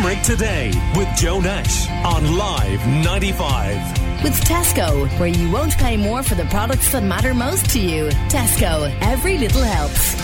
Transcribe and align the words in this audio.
Limerick 0.00 0.22
Today 0.22 0.72
with 0.96 1.14
Joe 1.14 1.40
Nash 1.40 1.86
on 2.06 2.34
Live 2.38 2.86
95. 3.04 4.22
With 4.22 4.32
Tesco, 4.44 5.06
where 5.20 5.28
you 5.28 5.50
won't 5.50 5.76
pay 5.76 5.98
more 5.98 6.22
for 6.22 6.34
the 6.34 6.46
products 6.46 6.90
that 6.92 7.02
matter 7.02 7.34
most 7.34 7.68
to 7.72 7.78
you. 7.78 8.08
Tesco, 8.30 8.96
every 9.02 9.36
little 9.36 9.62
helps. 9.62 10.16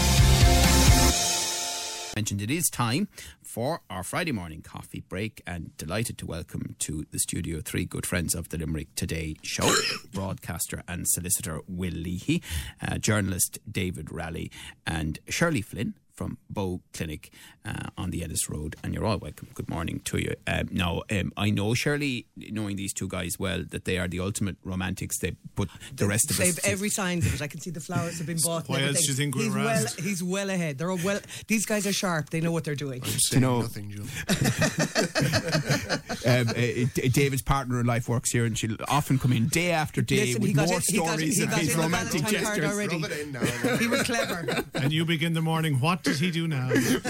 mentioned 2.16 2.40
it 2.40 2.50
is 2.50 2.70
time 2.70 3.08
for 3.42 3.82
our 3.90 4.02
Friday 4.02 4.32
morning 4.32 4.62
coffee 4.62 5.04
break 5.10 5.42
and 5.46 5.76
delighted 5.76 6.16
to 6.18 6.26
welcome 6.26 6.74
to 6.78 7.04
the 7.10 7.18
studio 7.18 7.60
three 7.60 7.84
good 7.84 8.06
friends 8.06 8.34
of 8.34 8.48
the 8.48 8.56
Limerick 8.56 8.94
Today 8.94 9.36
show 9.42 9.70
broadcaster 10.14 10.82
and 10.88 11.06
solicitor 11.06 11.60
Will 11.68 11.92
Leahy, 11.92 12.42
uh, 12.80 12.96
journalist 12.96 13.58
David 13.70 14.10
Raleigh, 14.10 14.50
and 14.86 15.18
Shirley 15.28 15.60
Flynn 15.60 15.92
from 16.16 16.38
Bow 16.48 16.80
Clinic 16.92 17.30
uh, 17.64 17.90
on 17.96 18.10
the 18.10 18.24
Ennis 18.24 18.48
Road. 18.48 18.74
And 18.82 18.94
you're 18.94 19.04
all 19.04 19.18
welcome. 19.18 19.48
Good 19.54 19.68
morning 19.68 20.00
to 20.06 20.18
you. 20.18 20.34
Um, 20.46 20.68
now, 20.72 21.02
um, 21.10 21.32
I 21.36 21.50
know, 21.50 21.74
Shirley, 21.74 22.26
knowing 22.36 22.76
these 22.76 22.92
two 22.94 23.06
guys 23.08 23.38
well, 23.38 23.62
that 23.70 23.84
they 23.84 23.98
are 23.98 24.08
the 24.08 24.20
ultimate 24.20 24.56
romantics. 24.64 25.18
They 25.18 25.36
put 25.54 25.68
the 25.94 26.06
rest 26.06 26.30
of 26.30 26.40
us. 26.40 26.46
They've 26.46 26.62
to- 26.62 26.70
every 26.70 26.88
sign 26.88 27.18
of 27.18 27.34
it. 27.34 27.42
I 27.42 27.46
can 27.46 27.60
see 27.60 27.70
the 27.70 27.80
flowers 27.80 28.18
have 28.18 28.26
been 28.26 28.38
bought. 28.42 28.68
why 28.68 28.80
else 28.80 28.98
everything. 28.98 29.02
do 29.04 29.08
you 29.08 29.14
think 29.14 29.34
we're 29.36 29.42
he's 29.42 29.54
around? 29.54 29.64
well, 29.66 29.86
he's 30.02 30.22
well 30.22 30.50
ahead. 30.50 30.78
They're 30.78 30.90
all 30.90 30.98
well. 31.04 31.20
These 31.46 31.66
guys 31.66 31.86
are 31.86 31.92
sharp. 31.92 32.30
They 32.30 32.40
know 32.40 32.52
what 32.52 32.64
they're 32.64 32.74
doing. 32.74 33.02
Saying 33.04 33.42
know- 33.42 33.60
nothing, 33.60 33.90
Joe. 33.90 34.02
um, 36.26 36.48
uh, 36.48 37.08
David's 37.12 37.42
partner 37.42 37.78
in 37.80 37.86
life 37.86 38.08
works 38.08 38.30
here, 38.32 38.44
and 38.46 38.56
she'll 38.56 38.76
often 38.88 39.18
come 39.18 39.32
in 39.32 39.48
day 39.48 39.70
after 39.72 40.00
day 40.00 40.26
Listen, 40.34 40.40
with 40.42 40.50
he 40.50 40.54
more 40.56 40.74
in- 40.74 40.80
stories 40.80 41.36
he 41.38 41.42
of 41.44 41.52
his 41.52 41.74
romantic 41.76 42.22
Valentine 42.22 42.44
card 42.44 42.56
gestures. 42.62 42.72
already. 42.72 43.02
Rub 43.02 43.10
it 43.10 43.20
in 43.20 43.32
now. 43.32 43.76
He 43.76 43.86
was 43.86 44.02
clever. 44.04 44.64
and 44.74 44.92
you 44.92 45.04
begin 45.04 45.34
the 45.34 45.42
morning. 45.42 45.78
What 45.80 46.05
does 46.06 46.20
he 46.20 46.30
do 46.30 46.48
now? 46.48 46.68
it's 46.72 47.00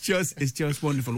just, 0.00 0.40
it's 0.40 0.52
just 0.52 0.82
wonderful. 0.82 1.14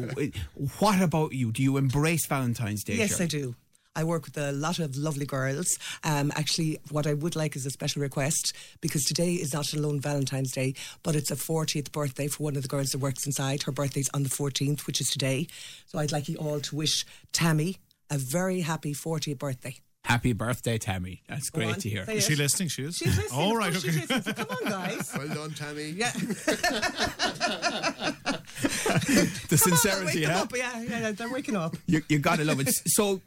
What 0.78 1.00
about 1.00 1.32
you? 1.32 1.50
Do 1.50 1.62
you 1.62 1.76
embrace 1.76 2.26
Valentine's 2.26 2.84
Day? 2.84 2.94
yes, 2.94 3.16
Shirley? 3.16 3.24
I 3.24 3.26
do. 3.26 3.54
I 3.96 4.04
work 4.04 4.26
with 4.26 4.38
a 4.38 4.52
lot 4.52 4.78
of 4.78 4.96
lovely 4.96 5.26
girls. 5.26 5.76
Um, 6.04 6.30
actually, 6.36 6.78
what 6.90 7.08
I 7.08 7.14
would 7.14 7.34
like 7.34 7.56
is 7.56 7.66
a 7.66 7.70
special 7.70 8.00
request 8.00 8.54
because 8.80 9.02
today 9.02 9.32
is 9.32 9.52
not 9.52 9.72
alone 9.72 9.98
Valentine's 9.98 10.52
Day, 10.52 10.74
but 11.02 11.16
it's 11.16 11.32
a 11.32 11.36
40th 11.36 11.90
birthday 11.90 12.28
for 12.28 12.44
one 12.44 12.54
of 12.54 12.62
the 12.62 12.68
girls 12.68 12.90
that 12.90 12.98
works 12.98 13.26
inside. 13.26 13.64
Her 13.64 13.72
birthday's 13.72 14.08
on 14.14 14.22
the 14.22 14.28
14th, 14.28 14.86
which 14.86 15.00
is 15.00 15.08
today. 15.08 15.48
So 15.86 15.98
I'd 15.98 16.12
like 16.12 16.28
you 16.28 16.36
all 16.36 16.60
to 16.60 16.76
wish 16.76 17.04
Tammy 17.32 17.78
a 18.08 18.18
very 18.18 18.60
happy 18.60 18.94
40th 18.94 19.38
birthday. 19.38 19.80
Happy 20.08 20.32
birthday, 20.32 20.78
Tammy. 20.78 21.20
That's 21.28 21.50
great 21.50 21.68
on, 21.68 21.74
to 21.80 21.88
hear. 21.90 22.06
Is 22.08 22.24
she 22.24 22.34
listening? 22.34 22.70
She 22.70 22.84
is. 22.84 22.96
She's 22.96 23.14
listening. 23.14 23.38
All 23.38 23.50
of 23.52 23.58
right. 23.58 23.72
course 23.72 23.84
Okay. 23.84 23.98
she's 24.00 24.08
listening. 24.08 24.34
Come 24.36 24.46
on, 24.64 24.70
guys. 24.70 25.12
Well 25.14 25.28
done, 25.28 25.50
Tammy. 25.52 25.90
Yeah. 25.90 26.12
The 28.58 29.56
Come 29.56 29.72
on, 29.72 29.78
sincerity, 29.78 30.20
wake 30.20 30.26
them 30.28 30.36
up. 30.36 30.56
Yeah, 30.56 30.82
yeah, 30.82 31.00
yeah, 31.00 31.12
they're 31.12 31.32
waking 31.32 31.56
up. 31.56 31.76
You, 31.86 32.02
you 32.08 32.18
gotta 32.18 32.44
love 32.44 32.60
it. 32.60 32.68
So, 32.86 33.20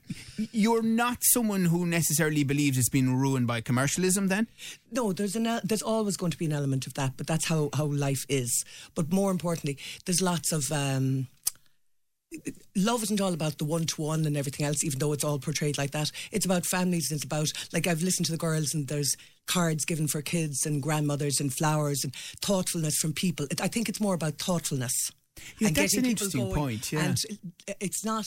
you're 0.51 0.81
not 0.81 1.17
someone 1.21 1.65
who 1.65 1.85
necessarily 1.85 2.43
believes 2.43 2.77
it's 2.77 2.89
been 2.89 3.15
ruined 3.15 3.47
by 3.47 3.61
commercialism, 3.61 4.27
then? 4.27 4.47
No, 4.91 5.13
there's 5.13 5.35
an 5.35 5.59
there's 5.63 5.81
always 5.81 6.17
going 6.17 6.31
to 6.31 6.37
be 6.37 6.45
an 6.45 6.53
element 6.53 6.87
of 6.87 6.93
that, 6.95 7.13
but 7.17 7.27
that's 7.27 7.45
how 7.45 7.69
how 7.75 7.85
life 7.85 8.25
is. 8.29 8.63
But 8.93 9.11
more 9.11 9.31
importantly, 9.31 9.77
there's 10.05 10.21
lots 10.21 10.51
of. 10.51 10.71
Um, 10.71 11.27
Love 12.75 13.03
isn't 13.03 13.19
all 13.19 13.33
about 13.33 13.57
the 13.57 13.65
one 13.65 13.85
to 13.85 14.01
one 14.01 14.25
and 14.25 14.37
everything 14.37 14.65
else, 14.65 14.83
even 14.83 14.99
though 14.99 15.11
it's 15.13 15.23
all 15.23 15.37
portrayed 15.39 15.77
like 15.77 15.91
that. 15.91 16.11
It's 16.31 16.45
about 16.45 16.65
families 16.65 17.11
and 17.11 17.17
it's 17.17 17.25
about, 17.25 17.51
like, 17.73 17.87
I've 17.87 18.01
listened 18.01 18.25
to 18.27 18.31
the 18.31 18.37
girls 18.37 18.73
and 18.73 18.87
there's 18.87 19.15
cards 19.47 19.83
given 19.85 20.07
for 20.07 20.21
kids 20.21 20.65
and 20.65 20.81
grandmothers 20.81 21.39
and 21.41 21.53
flowers 21.53 22.03
and 22.03 22.15
thoughtfulness 22.41 22.95
from 22.97 23.11
people. 23.13 23.45
It, 23.51 23.59
I 23.61 23.67
think 23.67 23.89
it's 23.89 23.99
more 23.99 24.13
about 24.13 24.35
thoughtfulness. 24.35 24.93
Yeah, 25.59 25.67
and 25.67 25.75
that's 25.75 25.97
an 25.97 26.05
interesting 26.05 26.53
point, 26.53 26.91
yeah. 26.91 27.03
And 27.05 27.17
it- 27.67 27.77
it's 27.81 28.05
not, 28.05 28.25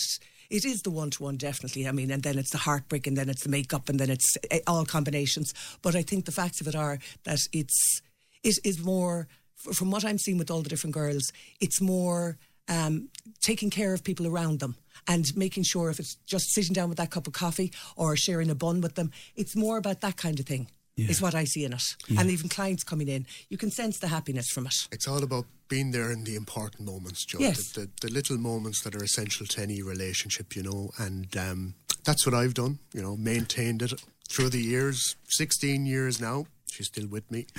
it 0.50 0.64
is 0.66 0.82
the 0.82 0.90
one 0.90 1.10
to 1.10 1.22
one, 1.22 1.36
definitely. 1.38 1.88
I 1.88 1.92
mean, 1.92 2.10
and 2.10 2.22
then 2.22 2.38
it's 2.38 2.50
the 2.50 2.58
heartbreak 2.58 3.06
and 3.06 3.16
then 3.16 3.30
it's 3.30 3.44
the 3.44 3.48
makeup 3.48 3.88
and 3.88 3.98
then 3.98 4.10
it's 4.10 4.36
eh, 4.50 4.60
all 4.66 4.84
combinations. 4.84 5.54
But 5.80 5.94
I 5.96 6.02
think 6.02 6.26
the 6.26 6.32
facts 6.32 6.60
of 6.60 6.68
it 6.68 6.74
are 6.74 6.98
that 7.24 7.38
it's, 7.52 8.00
it 8.42 8.56
is 8.64 8.84
more, 8.84 9.28
from 9.72 9.90
what 9.90 10.04
I'm 10.04 10.18
seeing 10.18 10.36
with 10.36 10.50
all 10.50 10.60
the 10.60 10.68
different 10.68 10.92
girls, 10.94 11.32
it's 11.60 11.80
more 11.80 12.36
um, 12.68 13.08
taking 13.40 13.70
care 13.70 13.94
of 13.94 14.04
people 14.04 14.26
around 14.26 14.60
them 14.60 14.76
and 15.06 15.36
making 15.36 15.64
sure 15.64 15.90
if 15.90 15.98
it's 15.98 16.16
just 16.26 16.50
sitting 16.50 16.72
down 16.72 16.88
with 16.88 16.98
that 16.98 17.10
cup 17.10 17.26
of 17.26 17.32
coffee 17.32 17.72
or 17.96 18.16
sharing 18.16 18.50
a 18.50 18.54
bun 18.54 18.80
with 18.80 18.94
them, 18.94 19.10
it's 19.36 19.54
more 19.54 19.76
about 19.76 20.00
that 20.00 20.16
kind 20.16 20.40
of 20.40 20.46
thing. 20.46 20.68
Is 20.96 21.20
what 21.20 21.34
I 21.34 21.42
see 21.42 21.64
in 21.64 21.72
it. 21.72 21.82
And 22.16 22.30
even 22.30 22.48
clients 22.48 22.84
coming 22.84 23.08
in, 23.08 23.26
you 23.48 23.58
can 23.58 23.72
sense 23.72 23.98
the 23.98 24.06
happiness 24.06 24.48
from 24.48 24.66
it. 24.66 24.86
It's 24.92 25.08
all 25.08 25.24
about 25.24 25.44
being 25.68 25.90
there 25.90 26.12
in 26.12 26.22
the 26.22 26.36
important 26.36 26.86
moments, 26.86 27.24
Joe. 27.24 27.38
Yes. 27.40 27.72
The, 27.72 27.80
the, 27.80 28.06
the 28.06 28.14
little 28.14 28.38
moments 28.38 28.82
that 28.82 28.94
are 28.94 29.02
essential 29.02 29.44
to 29.44 29.60
any 29.60 29.82
relationship, 29.82 30.54
you 30.54 30.62
know. 30.62 30.90
And 30.96 31.36
um, 31.36 31.74
that's 32.04 32.24
what 32.24 32.32
I've 32.32 32.54
done, 32.54 32.78
you 32.92 33.02
know, 33.02 33.16
maintained 33.16 33.82
it 33.82 33.94
through 34.28 34.50
the 34.50 34.62
years, 34.62 35.16
16 35.30 35.84
years 35.84 36.20
now. 36.20 36.46
She's 36.70 36.86
still 36.86 37.08
with 37.08 37.28
me. 37.30 37.46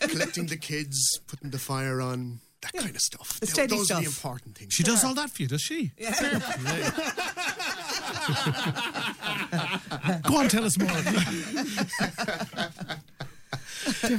Collecting 0.00 0.46
the 0.46 0.58
kids, 0.58 1.20
putting 1.26 1.50
the 1.50 1.58
fire 1.58 2.00
on, 2.00 2.40
that 2.72 2.80
kind 2.82 2.94
of 2.94 3.00
stuff. 3.02 3.40
The 3.40 3.46
steady 3.46 3.76
Those 3.76 3.90
are 3.90 4.00
the 4.00 4.06
important 4.06 4.56
things. 4.56 4.72
She 4.72 4.82
does 4.82 5.04
all 5.04 5.14
that 5.14 5.30
for 5.30 5.42
you, 5.42 5.48
does 5.48 5.60
she? 5.60 5.88
Fair 5.98 6.40
play. 6.40 6.90
Go 10.28 10.36
on, 10.38 10.48
tell 10.48 10.64
us 10.64 10.78
more. 10.78 10.90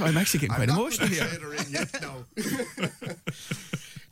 I'm 0.07 0.17
actually 0.17 0.39
getting 0.41 0.55
quite 0.55 0.69
I'm 0.69 0.75
not 0.75 0.79
emotional 0.79 1.07
here. 1.09 1.23
her 1.25 1.53
in 1.53 1.69
yet, 1.71 2.01
no. 2.01 2.25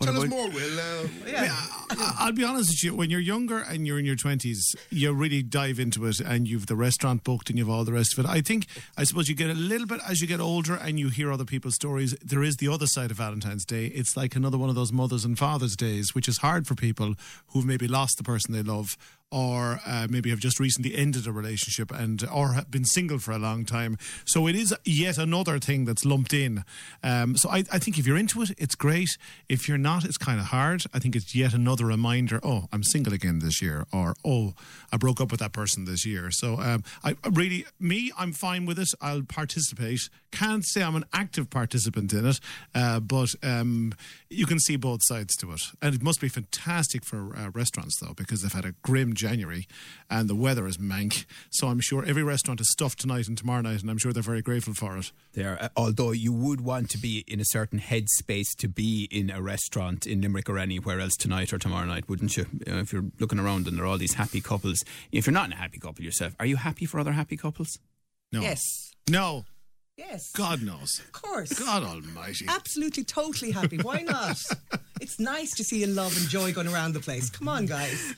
Tell 0.01 0.18
us 0.22 0.28
more, 0.29 0.50
Will. 0.50 0.79
Uh, 0.79 1.07
I- 1.25 1.94
I'll 2.19 2.31
be 2.31 2.43
honest 2.43 2.69
with 2.69 2.83
you. 2.83 2.95
When 2.95 3.09
you're 3.09 3.19
younger 3.19 3.59
and 3.59 3.85
you're 3.88 3.99
in 3.99 4.05
your 4.05 4.16
twenties, 4.16 4.75
you 4.89 5.11
really 5.13 5.41
dive 5.41 5.79
into 5.79 6.05
it, 6.05 6.19
and 6.19 6.47
you've 6.47 6.67
the 6.67 6.75
restaurant 6.75 7.23
booked, 7.23 7.49
and 7.49 7.57
you've 7.57 7.69
all 7.69 7.85
the 7.85 7.93
rest 7.93 8.17
of 8.17 8.25
it. 8.25 8.29
I 8.29 8.41
think, 8.41 8.67
I 8.97 9.03
suppose, 9.03 9.29
you 9.29 9.35
get 9.35 9.49
a 9.49 9.53
little 9.53 9.88
bit 9.88 9.99
as 10.07 10.21
you 10.21 10.27
get 10.27 10.39
older, 10.39 10.75
and 10.75 10.99
you 10.99 11.09
hear 11.09 11.31
other 11.31 11.45
people's 11.45 11.75
stories. 11.75 12.15
There 12.21 12.44
is 12.44 12.57
the 12.57 12.67
other 12.67 12.88
side 12.88 13.11
of 13.11 13.17
Valentine's 13.17 13.65
Day. 13.65 13.88
It's 13.88 14.15
like 14.15 14.35
another 14.35 14.57
one 14.57 14.69
of 14.69 14.75
those 14.75 14.91
mothers 14.91 15.25
and 15.25 15.38
fathers' 15.38 15.75
days, 15.75 16.13
which 16.13 16.27
is 16.27 16.39
hard 16.39 16.67
for 16.67 16.75
people 16.75 17.15
who've 17.47 17.65
maybe 17.65 17.88
lost 17.88 18.17
the 18.17 18.23
person 18.23 18.53
they 18.53 18.63
love, 18.63 18.97
or 19.31 19.79
uh, 19.85 20.07
maybe 20.09 20.29
have 20.29 20.39
just 20.39 20.59
recently 20.59 20.95
ended 20.95 21.27
a 21.27 21.31
relationship 21.31 21.91
and 21.91 22.23
or 22.31 22.53
have 22.53 22.69
been 22.69 22.85
single 22.85 23.19
for 23.19 23.31
a 23.31 23.39
long 23.39 23.65
time. 23.65 23.97
So 24.23 24.47
it 24.47 24.55
is 24.55 24.73
yet 24.85 25.17
another 25.17 25.59
thing 25.59 25.85
that's 25.85 26.05
lumped 26.05 26.33
in. 26.33 26.63
Um, 27.03 27.35
so 27.35 27.49
I, 27.49 27.63
I 27.71 27.79
think 27.79 27.97
if 27.97 28.05
you're 28.05 28.17
into 28.17 28.44
it, 28.44 28.51
it's 28.57 28.75
great. 28.75 29.17
If 29.49 29.67
you're 29.67 29.79
not, 29.79 30.05
it's 30.05 30.17
kind 30.17 30.39
of 30.39 30.47
hard. 30.47 30.83
I 30.94 30.99
think 30.99 31.15
it's 31.15 31.35
yet 31.35 31.53
another 31.53 31.91
reminder. 31.95 32.39
Oh, 32.44 32.67
I'm 32.72 32.83
single 32.83 33.13
again 33.13 33.39
this 33.39 33.61
year, 33.61 33.85
or 33.94 34.16
oh, 34.25 34.53
I 34.91 34.97
broke 34.97 35.22
up 35.22 35.31
with 35.31 35.39
that 35.39 35.53
person 35.53 35.85
this 35.85 36.06
year. 36.06 36.29
So 36.31 36.59
um, 36.59 36.83
I 37.03 37.16
really, 37.31 37.66
me, 37.79 38.11
I'm 38.17 38.33
fine 38.33 38.66
with 38.66 38.78
it. 38.78 38.89
I'll 39.01 39.23
participate. 39.23 40.01
Can't 40.31 40.66
say 40.66 40.83
I'm 40.83 40.95
an 40.95 41.06
active 41.13 41.50
participant 41.50 42.11
in 42.11 42.25
it, 42.25 42.39
uh, 42.73 43.00
but 43.00 43.33
um, 43.41 43.94
you 44.29 44.45
can 44.45 44.59
see 44.59 44.75
both 44.75 45.00
sides 45.03 45.35
to 45.38 45.53
it, 45.53 45.61
and 45.81 45.95
it 45.95 46.03
must 46.03 46.19
be 46.19 46.28
fantastic 46.28 47.06
for 47.06 47.35
uh, 47.35 47.50
restaurants 47.51 47.97
though, 48.01 48.13
because 48.13 48.41
they've 48.41 48.51
had 48.51 48.66
a 48.66 48.73
grim 48.83 49.13
January, 49.13 49.67
and 50.09 50.29
the 50.29 50.35
weather 50.35 50.67
is 50.67 50.77
mank. 50.77 51.25
So 51.50 51.67
I'm 51.67 51.79
sure 51.79 52.03
every 52.06 52.23
restaurant 52.23 52.59
is 52.59 52.69
stuffed 52.72 53.00
tonight 53.00 53.27
and 53.29 53.38
tomorrow 53.38 53.62
night, 53.62 53.81
and 53.81 53.89
I'm 53.89 53.97
sure 53.97 54.12
they're 54.12 54.22
very 54.22 54.41
grateful 54.41 54.73
for 54.73 54.97
it. 54.97 55.12
There, 55.33 55.57
uh, 55.62 55.69
although 55.77 56.12
you 56.12 56.33
would 56.33 56.62
want 56.62 56.89
to 56.89 56.97
be 56.97 57.23
in 57.27 57.39
a 57.39 57.45
certain 57.45 57.79
headspace 57.79 58.56
to 58.57 58.67
be 58.67 59.07
in 59.09 59.29
a 59.29 59.41
restaurant 59.41 60.06
in 60.06 60.22
Limerick 60.22 60.50
or 60.50 60.57
anywhere 60.57 61.00
else 61.00 61.16
tonight 61.16 61.53
or 61.53 61.57
tomorrow 61.57 61.84
night, 61.85 62.07
wouldn't 62.09 62.35
you? 62.38 62.46
Uh, 62.68 62.75
if 62.78 62.91
you're 62.94 63.06
looking 63.19 63.40
around 63.40 63.68
and 63.68 63.78
there 63.78 63.85
are 63.85 63.88
all 63.88 63.97
these 63.97 64.16
happy 64.16 64.41
couples, 64.41 64.84
if 65.12 65.25
you're 65.25 65.34
not 65.34 65.46
in 65.46 65.53
a 65.53 65.57
happy 65.57 65.79
couple 65.79 66.03
yourself, 66.03 66.35
are 66.40 66.46
you 66.46 66.56
happy 66.57 66.85
for 66.85 67.00
other 67.00 67.12
happy 67.13 67.38
couples? 67.38 67.78
No, 68.31 68.41
Yes. 68.41 68.62
no, 69.09 69.46
Yes. 69.97 70.31
God 70.34 70.62
knows, 70.62 71.00
Of 71.00 71.12
course. 71.13 71.57
God 71.57 71.84
Almighty. 71.84 72.45
Absolutely, 72.50 73.06
totally 73.06 73.51
happy. 73.51 73.78
Why 73.78 74.01
not? 74.01 74.38
it's 75.01 75.19
nice 75.22 75.51
to 75.56 75.63
see 75.63 75.86
love 75.86 76.18
and 76.18 76.27
joy 76.27 76.51
going 76.51 76.68
around 76.68 76.94
the 76.94 77.00
place. 77.00 77.30
Come 77.30 77.48
on, 77.48 77.65
guys. 77.65 78.13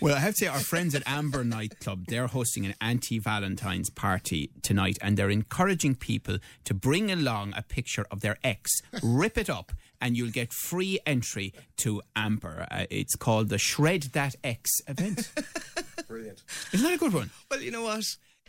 Well, 0.00 0.14
I 0.14 0.20
have 0.20 0.34
to 0.34 0.44
say, 0.44 0.46
our 0.46 0.60
friends 0.60 0.94
at 0.94 1.02
Amber 1.06 1.42
Nightclub, 1.44 2.06
they're 2.06 2.28
hosting 2.28 2.64
an 2.66 2.74
anti 2.80 3.18
Valentine's 3.18 3.90
party 3.90 4.50
tonight, 4.62 4.98
and 5.02 5.16
they're 5.16 5.30
encouraging 5.30 5.96
people 5.96 6.38
to 6.64 6.74
bring 6.74 7.10
along 7.10 7.52
a 7.56 7.62
picture 7.62 8.06
of 8.10 8.20
their 8.20 8.36
ex, 8.44 8.70
rip 9.02 9.36
it 9.36 9.50
up, 9.50 9.72
and 10.00 10.16
you'll 10.16 10.30
get 10.30 10.52
free 10.52 10.98
entry 11.06 11.52
to 11.78 12.02
Amper. 12.16 12.66
Uh, 12.70 12.86
it's 12.90 13.14
called 13.16 13.48
the 13.48 13.58
Shred 13.58 14.04
That 14.12 14.34
X 14.42 14.70
event. 14.88 15.30
Brilliant. 16.08 16.42
Isn't 16.72 16.86
that 16.86 16.94
a 16.94 16.98
good 16.98 17.12
one? 17.12 17.30
Well, 17.50 17.60
you 17.60 17.70
know 17.70 17.82
what? 17.82 18.04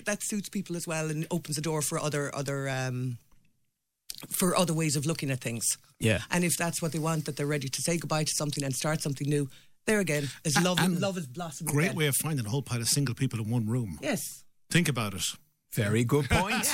That 0.06 0.24
suits 0.24 0.50
people 0.50 0.76
as 0.76 0.88
well 0.88 1.10
and 1.10 1.28
opens 1.30 1.56
the 1.56 1.62
door 1.62 1.82
for 1.82 2.00
other 2.00 2.34
other 2.34 2.68
um, 2.70 3.18
for 4.30 4.56
other 4.56 4.74
ways 4.74 4.96
of 4.96 5.06
looking 5.06 5.30
at 5.30 5.40
things. 5.42 5.66
Yeah. 6.00 6.22
And 6.32 6.44
if 6.44 6.58
that's 6.58 6.82
what 6.82 6.92
they 6.92 7.00
want, 7.00 7.26
that 7.26 7.38
they're 7.38 7.46
ready 7.46 7.70
to 7.70 7.82
say 7.82 7.98
goodbye 7.98 8.24
to 8.24 8.32
something 8.36 8.64
and 8.64 8.74
start 8.74 9.02
something 9.02 9.30
new. 9.30 9.50
There 9.86 10.00
again, 10.00 10.30
is 10.44 10.60
love. 10.62 10.80
and 10.80 11.00
love 11.00 11.18
is 11.18 11.28
blossoming. 11.28 11.74
Great 11.74 11.86
again. 11.88 11.98
way 11.98 12.08
of 12.08 12.16
finding 12.16 12.46
a 12.46 12.50
whole 12.50 12.62
pile 12.62 12.82
of 12.82 12.88
single 12.88 13.16
people 13.16 13.40
in 13.40 13.50
one 13.50 13.66
room. 13.66 13.98
Yes. 14.02 14.44
Think 14.70 14.88
about 14.88 15.14
it. 15.16 15.24
Very 15.74 16.04
good 16.04 16.30
point. 16.30 16.68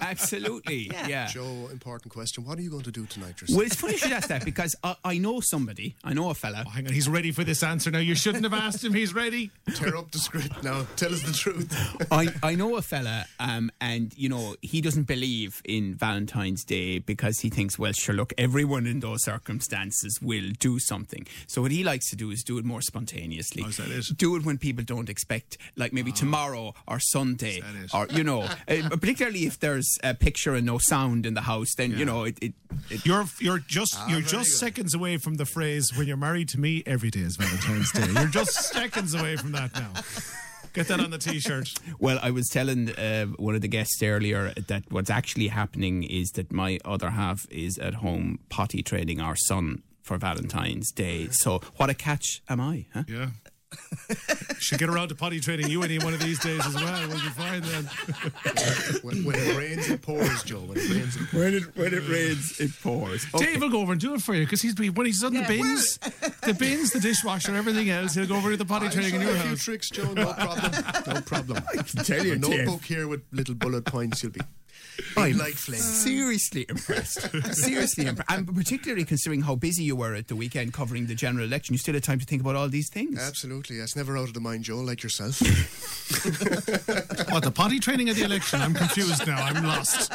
Absolutely. 0.00 0.90
Yeah. 1.06 1.26
Joe, 1.26 1.68
important 1.70 2.12
question. 2.12 2.44
What 2.44 2.58
are 2.58 2.62
you 2.62 2.70
going 2.70 2.84
to 2.84 2.90
do 2.90 3.04
tonight 3.06 3.40
yourself? 3.40 3.56
Well, 3.56 3.66
it's 3.66 3.76
funny 3.76 3.94
you 3.94 3.98
should 3.98 4.12
ask 4.12 4.28
that 4.28 4.44
because 4.44 4.74
I, 4.82 4.96
I 5.04 5.18
know 5.18 5.40
somebody, 5.40 5.96
I 6.02 6.14
know 6.14 6.30
a 6.30 6.34
fella. 6.34 6.64
Oh, 6.66 6.70
hang 6.70 6.86
on, 6.86 6.92
he's 6.92 7.08
ready 7.08 7.30
for 7.30 7.44
this 7.44 7.62
answer 7.62 7.90
now. 7.90 7.98
You 7.98 8.14
shouldn't 8.14 8.44
have 8.44 8.54
asked 8.54 8.82
him. 8.82 8.94
He's 8.94 9.14
ready. 9.14 9.50
Tear 9.74 9.96
up 9.96 10.10
the 10.12 10.18
script 10.18 10.62
now. 10.62 10.86
Tell 10.96 11.12
us 11.12 11.22
the 11.22 11.32
truth. 11.32 11.68
I, 12.10 12.28
I 12.42 12.54
know 12.54 12.76
a 12.76 12.82
fella, 12.82 13.26
um, 13.38 13.70
and 13.80 14.14
you 14.16 14.28
know 14.28 14.56
he 14.62 14.80
doesn't 14.80 15.04
believe 15.04 15.60
in 15.64 15.94
Valentine's 15.94 16.64
Day 16.64 16.98
because 17.00 17.40
he 17.40 17.50
thinks, 17.50 17.78
well, 17.78 17.92
sure, 17.92 18.14
look, 18.14 18.32
everyone 18.38 18.86
in 18.86 19.00
those 19.00 19.24
circumstances 19.24 20.18
will 20.22 20.50
do 20.58 20.78
something. 20.78 21.26
So 21.46 21.60
what 21.62 21.70
he 21.70 21.84
likes 21.84 22.08
to 22.10 22.16
do 22.16 22.30
is 22.30 22.42
do 22.42 22.58
it 22.58 22.64
more 22.64 22.80
spontaneously. 22.80 23.62
Oh, 23.64 23.68
is 23.68 23.76
that 23.76 23.90
it? 23.90 24.16
Do 24.16 24.36
it 24.36 24.44
when 24.44 24.56
people 24.58 24.84
don't 24.84 25.08
expect, 25.10 25.58
like 25.76 25.92
maybe 25.92 26.12
tomorrow 26.12 26.74
or 26.86 26.98
Sunday, 26.98 27.60
that 27.60 27.74
it? 27.74 27.94
or 27.94 28.06
you 28.16 28.24
know, 28.24 28.37
uh, 28.68 28.88
particularly 28.90 29.46
if 29.46 29.58
there's 29.60 29.98
a 30.02 30.14
picture 30.14 30.54
and 30.54 30.66
no 30.66 30.78
sound 30.78 31.26
in 31.26 31.34
the 31.34 31.42
house, 31.42 31.74
then 31.76 31.92
you 31.92 32.04
know 32.04 32.24
it. 32.24 32.38
it, 32.40 32.54
it 32.90 33.06
You're 33.06 33.24
you're 33.40 33.58
just 33.58 33.98
you're 34.08 34.20
just 34.20 34.50
good. 34.50 34.58
seconds 34.58 34.94
away 34.94 35.16
from 35.18 35.34
the 35.34 35.44
phrase 35.46 35.92
"When 35.96 36.06
you're 36.06 36.16
married 36.16 36.48
to 36.50 36.60
me, 36.60 36.82
every 36.86 37.10
day 37.10 37.20
is 37.20 37.36
Valentine's 37.36 37.92
Day." 37.92 38.06
You're 38.12 38.26
just 38.28 38.52
seconds 38.72 39.14
away 39.14 39.36
from 39.36 39.52
that 39.52 39.72
now. 39.74 39.92
Get 40.74 40.88
that 40.88 41.00
on 41.00 41.10
the 41.10 41.18
t-shirt. 41.18 41.72
Well, 41.98 42.18
I 42.22 42.30
was 42.30 42.46
telling 42.48 42.90
uh, 42.90 43.26
one 43.38 43.54
of 43.54 43.62
the 43.62 43.68
guests 43.68 44.02
earlier 44.02 44.52
that 44.68 44.84
what's 44.90 45.10
actually 45.10 45.48
happening 45.48 46.02
is 46.04 46.30
that 46.32 46.52
my 46.52 46.78
other 46.84 47.10
half 47.10 47.46
is 47.50 47.78
at 47.78 47.94
home 47.94 48.38
potty 48.50 48.82
training 48.82 49.20
our 49.20 49.34
son 49.34 49.82
for 50.02 50.18
Valentine's 50.18 50.92
Day. 50.92 51.28
So, 51.30 51.60
what 51.76 51.88
a 51.90 51.94
catch 51.94 52.42
am 52.48 52.60
I? 52.60 52.84
Huh? 52.92 53.04
Yeah. 53.08 53.30
Should 54.58 54.78
get 54.78 54.88
around 54.88 55.08
to 55.08 55.14
potty 55.14 55.40
training 55.40 55.68
you 55.68 55.82
any 55.82 55.98
one 55.98 56.14
of 56.14 56.20
these 56.20 56.38
days 56.38 56.64
as 56.66 56.74
well. 56.74 57.08
We'll 57.08 57.16
be 57.20 57.28
fine 57.28 57.60
then. 57.62 57.84
when, 59.02 59.24
when 59.24 59.36
it 59.36 59.56
rains, 59.56 59.88
it 59.90 60.02
pours, 60.02 60.42
Joe. 60.42 60.60
When 60.60 60.78
it 60.78 60.88
rains, 60.90 61.16
it 61.16 61.28
pours. 61.30 61.32
When 61.42 61.54
it 61.54 61.76
when 61.76 61.94
it 61.94 62.08
rains, 62.08 62.60
it 62.60 62.70
pours. 62.82 63.26
Dave 63.36 63.60
will 63.60 63.68
go 63.70 63.80
over 63.80 63.92
and 63.92 64.00
do 64.00 64.14
it 64.14 64.22
for 64.22 64.34
you 64.34 64.44
because 64.44 64.62
he's 64.62 64.74
be- 64.74 64.90
when 64.90 65.06
he's 65.06 65.20
done 65.20 65.34
the 65.34 65.42
bins, 65.42 65.98
the 66.42 66.54
bins, 66.58 66.90
the 66.92 67.00
dishwasher, 67.00 67.54
everything 67.54 67.90
else. 67.90 68.14
He'll 68.14 68.26
go 68.26 68.36
over 68.36 68.50
to 68.50 68.56
the 68.56 68.64
potty 68.64 68.86
I'll 68.86 68.92
training 68.92 69.14
in 69.16 69.20
your 69.22 69.30
you 69.32 69.36
a 69.36 69.40
few 69.40 69.50
house. 69.50 69.62
tricks, 69.64 69.90
Joe. 69.90 70.12
No 70.12 70.32
problem. 70.32 70.72
No 71.06 71.20
problem. 71.26 71.62
I 71.72 71.82
can 71.82 72.04
tell 72.04 72.24
you, 72.24 72.32
a 72.32 72.36
Dave. 72.38 72.50
notebook 72.66 72.84
here 72.84 73.06
with 73.06 73.22
little 73.32 73.54
bullet 73.54 73.84
points. 73.84 74.22
You'll 74.22 74.32
be 74.32 74.40
I'm 75.16 75.38
like 75.38 75.54
flame. 75.54 75.80
seriously 75.80 76.66
impressed. 76.68 77.20
seriously 77.54 78.06
impressed. 78.06 78.30
And 78.30 78.54
particularly 78.54 79.04
considering 79.04 79.42
how 79.42 79.54
busy 79.54 79.84
you 79.84 79.96
were 79.96 80.14
at 80.14 80.28
the 80.28 80.36
weekend 80.36 80.72
covering 80.72 81.06
the 81.06 81.14
general 81.14 81.44
election, 81.46 81.74
you 81.74 81.78
still 81.78 81.94
had 81.94 82.02
time 82.04 82.18
to 82.18 82.24
think 82.26 82.42
about 82.42 82.56
all 82.56 82.68
these 82.68 82.88
things. 82.90 83.18
Absolutely. 83.20 83.78
That's 83.78 83.96
never 83.96 84.16
out 84.16 84.24
of 84.28 84.34
the 84.34 84.40
mind, 84.40 84.64
Joe, 84.64 84.76
like 84.78 85.02
yourself. 85.02 85.40
What 87.30 87.42
the 87.44 87.50
potty 87.54 87.78
training 87.78 88.08
of 88.08 88.16
the 88.16 88.24
election? 88.24 88.60
I'm 88.60 88.74
confused 88.74 89.26
now. 89.26 89.36
I'm 89.42 89.62
lost. 89.64 90.12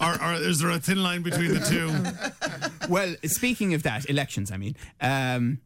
Or, 0.00 0.22
or 0.22 0.34
is 0.34 0.58
there 0.60 0.70
a 0.70 0.78
thin 0.78 1.02
line 1.02 1.22
between 1.22 1.54
the 1.54 1.60
two? 1.60 2.88
Well, 2.88 3.14
speaking 3.24 3.74
of 3.74 3.82
that, 3.84 4.08
elections, 4.10 4.52
I 4.52 4.56
mean, 4.58 4.76
um, 5.00 5.60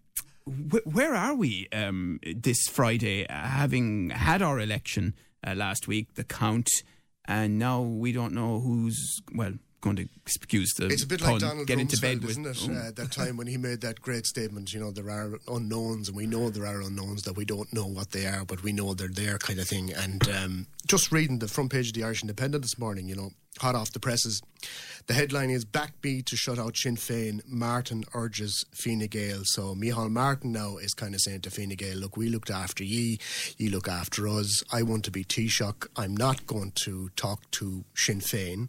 wh- 0.47 0.87
where 0.87 1.15
are 1.15 1.35
we 1.35 1.69
um, 1.73 2.21
this 2.23 2.59
Friday, 2.69 3.27
uh, 3.27 3.35
having 3.35 4.11
had 4.11 4.41
our 4.43 4.61
election 4.61 5.15
uh, 5.47 5.55
last 5.55 5.89
week, 5.89 6.15
the 6.15 6.25
count, 6.25 6.71
and 7.27 7.59
now 7.59 7.81
we 7.83 8.13
don't 8.13 8.35
know 8.35 8.61
who's, 8.61 9.21
well, 9.35 9.53
going 9.81 9.97
to 9.97 10.07
excuse 10.17 10.75
the 10.75 10.87
It's 10.89 11.03
a 11.05 11.07
bit 11.07 11.21
like 11.21 11.41
Donald 11.41 11.67
get 11.67 11.79
into 11.79 11.99
bed 12.01 12.21
with. 12.23 12.39
isn't 12.39 12.47
it? 12.47 12.69
Uh, 12.69 12.91
that 12.95 13.13
time 13.13 13.37
when 13.37 13.47
he 13.47 13.57
made 13.57 13.81
that 13.81 14.01
great 14.01 14.27
statement, 14.27 14.73
you 14.73 14.81
know, 14.81 14.91
there 14.91 15.09
are 15.11 15.39
unknowns, 15.49 16.09
and 16.09 16.17
we 16.17 16.27
know 16.27 16.51
there 16.51 16.67
are 16.67 16.83
unknowns 16.83 17.23
that 17.23 17.37
we 17.37 17.45
don't 17.45 17.73
know 17.73 17.87
what 17.87 18.11
they 18.11 18.27
are, 18.27 18.45
but 18.45 18.63
we 18.63 18.73
know 18.73 18.95
they're 18.95 19.09
there, 19.09 19.39
kind 19.39 19.59
of 19.59 19.67
thing. 19.67 19.93
And 19.93 20.29
um, 20.29 20.67
just 20.87 21.11
reading 21.11 21.39
the 21.39 21.49
front 21.49 21.73
page 21.73 21.89
of 21.89 21.95
the 21.95 22.05
Irish 22.05 22.23
Independent 22.23 22.63
this 22.63 22.79
morning, 22.79 23.09
you 23.09 23.17
know, 23.17 23.31
hot 23.59 23.75
off 23.75 23.93
the 23.93 24.01
presses, 24.01 24.43
the 25.11 25.15
headline 25.15 25.51
is 25.51 25.65
Backbeat 25.65 26.27
to 26.27 26.37
shut 26.37 26.57
out 26.57 26.77
Sinn 26.77 26.95
Féin. 26.95 27.41
Martin 27.45 28.05
urges 28.15 28.65
Fine 28.73 29.09
Gael. 29.09 29.41
So 29.43 29.75
Micheál 29.75 30.09
Martin 30.09 30.53
now 30.53 30.77
is 30.77 30.95
kind 30.95 31.17
of 31.17 31.21
saying 31.21 31.41
to 31.41 31.51
Fine 31.51 31.71
Gael, 31.71 31.97
look, 31.97 32.17
we 32.17 32.29
looked 32.29 32.49
after 32.49 32.85
ye, 32.85 33.19
ye 33.59 33.69
look 33.71 33.89
after 33.89 34.29
us. 34.29 34.63
I 34.73 34.85
want 34.85 35.05
to 35.07 35.11
be 35.11 35.25
Taoiseach. 35.25 35.89
I'm 35.97 36.17
not 36.17 36.47
going 36.47 36.71
to 36.85 37.09
talk 37.17 37.51
to 37.51 37.85
Sinn 37.97 38.21
Féin. 38.21 38.69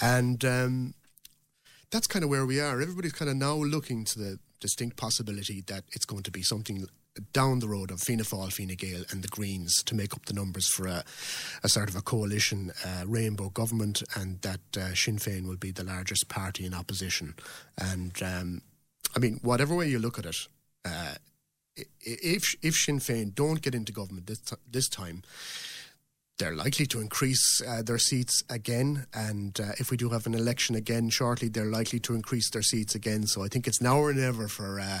And 0.00 0.44
um, 0.44 0.94
that's 1.90 2.06
kind 2.06 2.22
of 2.22 2.30
where 2.30 2.46
we 2.46 2.60
are. 2.60 2.80
Everybody's 2.80 3.14
kind 3.14 3.28
of 3.28 3.36
now 3.36 3.56
looking 3.56 4.04
to 4.04 4.18
the 4.20 4.38
distinct 4.60 4.96
possibility 4.96 5.64
that 5.66 5.82
it's 5.90 6.04
going 6.04 6.22
to 6.22 6.30
be 6.30 6.42
something 6.42 6.86
down 7.32 7.58
the 7.58 7.68
road 7.68 7.90
of 7.90 8.00
Fianna 8.00 8.22
Fáil, 8.22 8.52
Fine 8.52 8.74
Gael, 8.76 9.04
and 9.10 9.22
the 9.22 9.28
Greens 9.28 9.82
to 9.84 9.94
make 9.94 10.14
up 10.14 10.24
the 10.26 10.32
numbers 10.32 10.68
for 10.74 10.86
a, 10.86 11.04
a 11.62 11.68
sort 11.68 11.88
of 11.88 11.96
a 11.96 12.02
coalition 12.02 12.72
uh, 12.84 13.04
rainbow 13.06 13.50
government, 13.50 14.02
and 14.16 14.40
that 14.42 14.60
uh, 14.76 14.94
Sinn 14.94 15.18
Féin 15.18 15.46
will 15.46 15.56
be 15.56 15.70
the 15.70 15.84
largest 15.84 16.28
party 16.28 16.64
in 16.64 16.74
opposition. 16.74 17.34
And 17.78 18.20
um, 18.22 18.62
I 19.14 19.18
mean, 19.18 19.40
whatever 19.42 19.74
way 19.74 19.88
you 19.88 19.98
look 19.98 20.18
at 20.18 20.26
it, 20.26 20.48
uh, 20.84 21.14
if 21.76 22.54
if 22.62 22.74
Sinn 22.74 22.98
Féin 22.98 23.34
don't 23.34 23.62
get 23.62 23.74
into 23.74 23.92
government 23.92 24.26
this 24.26 24.40
this 24.70 24.88
time, 24.88 25.22
they're 26.38 26.54
likely 26.54 26.86
to 26.86 27.00
increase 27.00 27.62
uh, 27.66 27.82
their 27.82 27.98
seats 27.98 28.42
again. 28.50 29.06
And 29.14 29.58
uh, 29.60 29.72
if 29.78 29.90
we 29.90 29.96
do 29.96 30.08
have 30.10 30.26
an 30.26 30.34
election 30.34 30.74
again 30.74 31.08
shortly, 31.10 31.48
they're 31.48 31.66
likely 31.66 32.00
to 32.00 32.14
increase 32.14 32.50
their 32.50 32.62
seats 32.62 32.94
again. 32.94 33.26
So 33.26 33.44
I 33.44 33.48
think 33.48 33.66
it's 33.66 33.80
now 33.80 33.98
or 33.98 34.12
never 34.12 34.48
for 34.48 34.80
uh, 34.80 35.00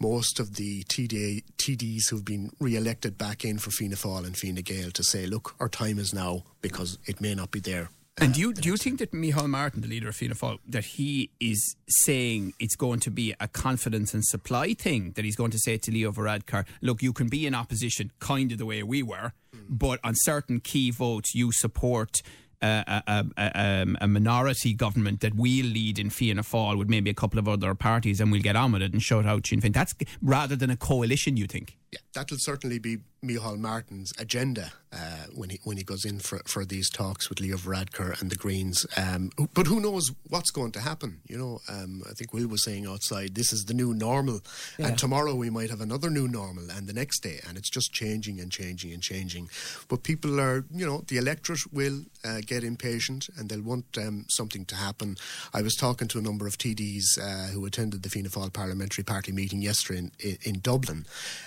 most 0.00 0.40
of 0.40 0.54
the 0.56 0.84
TD, 0.84 1.44
TDs 1.58 2.08
who've 2.08 2.24
been 2.24 2.50
re 2.58 2.76
elected 2.76 3.18
back 3.18 3.44
in 3.44 3.58
for 3.58 3.70
Fianna 3.70 3.96
Fáil 3.96 4.26
and 4.26 4.36
Fianna 4.36 4.62
Gael 4.62 4.90
to 4.92 5.04
say, 5.04 5.26
look, 5.26 5.54
our 5.60 5.68
time 5.68 5.98
is 5.98 6.14
now 6.14 6.44
because 6.62 6.98
it 7.06 7.20
may 7.20 7.34
not 7.34 7.50
be 7.50 7.60
there. 7.60 7.90
And 8.20 8.34
do 8.34 8.40
you 8.40 8.52
do 8.52 8.68
you 8.68 8.76
think 8.76 8.98
that 8.98 9.12
Micheál 9.12 9.48
Martin, 9.48 9.80
the 9.80 9.86
leader 9.86 10.08
of 10.08 10.16
Fianna 10.16 10.34
Fáil, 10.34 10.58
that 10.66 10.84
he 10.84 11.30
is 11.38 11.76
saying 11.88 12.52
it's 12.58 12.74
going 12.74 12.98
to 13.00 13.10
be 13.10 13.34
a 13.38 13.46
confidence 13.46 14.12
and 14.12 14.24
supply 14.24 14.74
thing? 14.74 15.12
That 15.12 15.24
he's 15.24 15.36
going 15.36 15.52
to 15.52 15.58
say 15.58 15.78
to 15.78 15.90
Leo 15.92 16.10
Varadkar, 16.10 16.66
"Look, 16.82 17.00
you 17.00 17.12
can 17.12 17.28
be 17.28 17.46
in 17.46 17.54
opposition, 17.54 18.10
kind 18.18 18.50
of 18.50 18.58
the 18.58 18.66
way 18.66 18.82
we 18.82 19.04
were, 19.04 19.32
but 19.68 20.00
on 20.02 20.14
certain 20.16 20.60
key 20.60 20.90
votes, 20.90 21.34
you 21.34 21.52
support." 21.52 22.22
Uh, 22.60 22.82
a, 22.88 23.02
a, 23.06 23.24
a, 23.38 23.82
um, 23.82 23.96
a 24.00 24.08
minority 24.08 24.74
government 24.74 25.20
that 25.20 25.32
we'll 25.36 25.64
lead 25.64 25.96
in 25.96 26.10
Fianna 26.10 26.42
Fáil 26.42 26.76
with 26.76 26.88
maybe 26.88 27.08
a 27.08 27.14
couple 27.14 27.38
of 27.38 27.46
other 27.46 27.72
parties 27.76 28.20
and 28.20 28.32
we'll 28.32 28.42
get 28.42 28.56
on 28.56 28.72
with 28.72 28.82
it 28.82 28.92
and 28.92 29.00
shout 29.00 29.26
out 29.26 29.46
Sinn 29.46 29.60
Féin. 29.60 29.72
That's 29.72 29.94
rather 30.20 30.56
than 30.56 30.68
a 30.68 30.76
coalition, 30.76 31.36
you 31.36 31.46
think? 31.46 31.76
Yeah, 31.90 32.00
that'll 32.12 32.38
certainly 32.38 32.78
be 32.78 32.98
Micheál 33.24 33.58
Martin's 33.58 34.12
agenda 34.18 34.72
uh, 34.92 35.26
when 35.34 35.50
he 35.50 35.60
when 35.64 35.76
he 35.76 35.82
goes 35.82 36.04
in 36.04 36.18
for, 36.18 36.40
for 36.46 36.64
these 36.64 36.88
talks 36.88 37.28
with 37.28 37.40
Leo 37.40 37.56
Varadkar 37.56 38.20
and 38.20 38.30
the 38.30 38.36
Greens. 38.36 38.86
Um, 38.96 39.30
but 39.54 39.66
who 39.66 39.80
knows 39.80 40.10
what's 40.28 40.50
going 40.50 40.72
to 40.72 40.80
happen? 40.80 41.20
You 41.26 41.36
know, 41.36 41.60
um, 41.68 42.02
I 42.08 42.12
think 42.12 42.32
Will 42.32 42.46
was 42.46 42.64
saying 42.64 42.86
outside, 42.86 43.34
this 43.34 43.52
is 43.52 43.64
the 43.64 43.74
new 43.74 43.92
normal, 43.92 44.40
and 44.78 44.96
tomorrow 44.96 45.34
we 45.34 45.50
might 45.50 45.70
have 45.70 45.80
another 45.80 46.10
new 46.10 46.28
normal, 46.28 46.70
and 46.70 46.86
the 46.86 46.92
next 46.92 47.20
day, 47.20 47.40
and 47.46 47.58
it's 47.58 47.70
just 47.70 47.92
changing 47.92 48.40
and 48.40 48.52
changing 48.52 48.92
and 48.92 49.02
changing. 49.02 49.48
But 49.88 50.04
people 50.04 50.40
are, 50.40 50.64
you 50.72 50.86
know, 50.86 51.04
the 51.08 51.16
electorate 51.16 51.72
will 51.72 52.02
uh, 52.24 52.40
get 52.46 52.64
impatient 52.64 53.28
and 53.36 53.48
they'll 53.48 53.62
want 53.62 53.86
um, 53.98 54.26
something 54.28 54.64
to 54.66 54.76
happen. 54.76 55.16
I 55.52 55.62
was 55.62 55.74
talking 55.74 56.08
to 56.08 56.18
a 56.18 56.22
number 56.22 56.46
of 56.46 56.56
TDs 56.56 57.18
uh, 57.20 57.48
who 57.52 57.66
attended 57.66 58.02
the 58.02 58.10
Fianna 58.10 58.28
Fáil 58.28 58.52
Parliamentary 58.52 59.04
Party 59.04 59.32
meeting 59.32 59.60
yesterday 59.60 59.98
in, 59.98 60.12
in, 60.20 60.38
in 60.44 60.60
Dublin, 60.60 61.04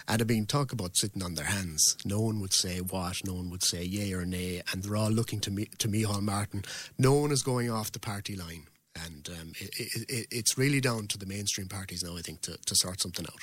and 0.07 0.21
have 0.31 0.37
been 0.37 0.45
talk 0.45 0.71
about 0.71 0.95
sitting 0.95 1.21
on 1.23 1.35
their 1.35 1.45
hands. 1.45 1.97
No 2.05 2.21
one 2.21 2.39
would 2.39 2.53
say 2.53 2.79
what, 2.79 3.17
no 3.25 3.33
one 3.33 3.49
would 3.49 3.63
say 3.63 3.83
yay 3.83 4.13
or 4.13 4.25
nay, 4.25 4.61
and 4.71 4.81
they're 4.81 4.95
all 4.95 5.09
looking 5.09 5.41
to 5.41 5.51
me 5.51 5.67
to 5.79 5.89
Micheál 5.89 6.21
Martin. 6.21 6.63
No 6.97 7.13
one 7.13 7.31
is 7.31 7.43
going 7.43 7.69
off 7.69 7.91
the 7.91 7.99
party 7.99 8.37
line, 8.37 8.67
and 8.95 9.27
um, 9.29 9.51
it, 9.59 9.69
it, 9.77 10.09
it, 10.09 10.27
it's 10.31 10.57
really 10.57 10.79
down 10.79 11.07
to 11.07 11.17
the 11.17 11.25
mainstream 11.25 11.67
parties 11.67 12.03
now. 12.03 12.15
I 12.17 12.21
think 12.21 12.41
to, 12.43 12.57
to 12.65 12.75
sort 12.75 13.01
something 13.01 13.25
out. 13.25 13.33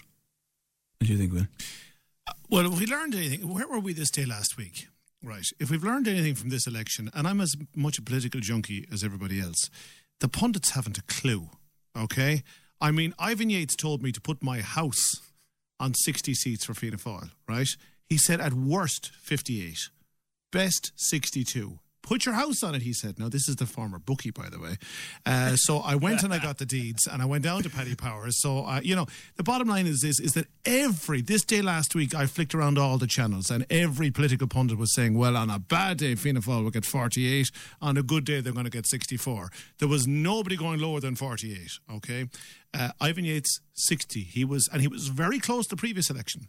What 0.98 1.06
do 1.06 1.12
you 1.12 1.18
think, 1.18 1.32
Will? 1.32 1.46
Well, 2.48 2.72
if 2.72 2.80
we 2.80 2.86
learned 2.86 3.14
anything, 3.14 3.52
where 3.52 3.68
were 3.68 3.80
we 3.80 3.92
this 3.92 4.10
day 4.10 4.24
last 4.24 4.56
week? 4.56 4.88
Right. 5.22 5.44
If 5.60 5.70
we've 5.70 5.84
learned 5.84 6.08
anything 6.08 6.36
from 6.36 6.48
this 6.48 6.66
election, 6.66 7.10
and 7.12 7.28
I'm 7.28 7.40
as 7.40 7.54
much 7.76 7.98
a 7.98 8.02
political 8.02 8.40
junkie 8.40 8.86
as 8.92 9.04
everybody 9.04 9.40
else, 9.40 9.68
the 10.20 10.28
pundits 10.28 10.70
haven't 10.70 10.96
a 10.96 11.02
clue. 11.02 11.50
Okay? 11.96 12.42
I 12.80 12.92
mean, 12.92 13.14
Ivan 13.18 13.50
Yates 13.50 13.74
told 13.74 14.02
me 14.02 14.12
to 14.12 14.20
put 14.20 14.42
my 14.42 14.60
house 14.60 15.20
on 15.80 15.94
60 15.94 16.34
seats 16.34 16.64
for 16.64 16.74
Fianna 16.74 16.96
Fáil, 16.96 17.30
right? 17.48 17.68
He 18.08 18.16
said 18.16 18.40
at 18.40 18.52
worst 18.52 19.10
58, 19.20 19.90
best 20.50 20.92
62. 20.96 21.78
Put 22.08 22.24
your 22.24 22.36
house 22.36 22.62
on 22.62 22.74
it, 22.74 22.80
he 22.80 22.94
said. 22.94 23.18
Now, 23.18 23.28
this 23.28 23.50
is 23.50 23.56
the 23.56 23.66
former 23.66 23.98
bookie, 23.98 24.30
by 24.30 24.48
the 24.48 24.58
way. 24.58 24.76
Uh, 25.26 25.56
so 25.56 25.80
I 25.80 25.94
went 25.94 26.22
and 26.22 26.32
I 26.32 26.38
got 26.38 26.56
the 26.56 26.64
deeds 26.64 27.06
and 27.06 27.20
I 27.20 27.26
went 27.26 27.44
down 27.44 27.62
to 27.64 27.68
Paddy 27.68 27.94
Powers. 27.94 28.40
So, 28.40 28.64
uh, 28.64 28.80
you 28.82 28.96
know, 28.96 29.04
the 29.36 29.42
bottom 29.42 29.68
line 29.68 29.86
is 29.86 30.00
this, 30.00 30.18
is 30.18 30.32
that 30.32 30.46
every, 30.64 31.20
this 31.20 31.44
day 31.44 31.60
last 31.60 31.94
week, 31.94 32.14
I 32.14 32.24
flicked 32.24 32.54
around 32.54 32.78
all 32.78 32.96
the 32.96 33.06
channels 33.06 33.50
and 33.50 33.66
every 33.68 34.10
political 34.10 34.46
pundit 34.46 34.78
was 34.78 34.94
saying, 34.94 35.18
well, 35.18 35.36
on 35.36 35.50
a 35.50 35.58
bad 35.58 35.98
day, 35.98 36.14
Fianna 36.14 36.40
Fáil 36.40 36.64
will 36.64 36.70
get 36.70 36.86
48. 36.86 37.50
On 37.82 37.98
a 37.98 38.02
good 38.02 38.24
day, 38.24 38.40
they're 38.40 38.54
going 38.54 38.64
to 38.64 38.70
get 38.70 38.86
64. 38.86 39.50
There 39.78 39.86
was 39.86 40.06
nobody 40.06 40.56
going 40.56 40.80
lower 40.80 41.00
than 41.00 41.14
48, 41.14 41.78
okay? 41.96 42.24
Uh, 42.72 42.92
Ivan 43.02 43.26
Yates, 43.26 43.60
60. 43.74 44.22
He 44.22 44.46
was, 44.46 44.66
and 44.72 44.80
he 44.80 44.88
was 44.88 45.08
very 45.08 45.40
close 45.40 45.66
to 45.66 45.76
the 45.76 45.78
previous 45.78 46.08
election. 46.08 46.48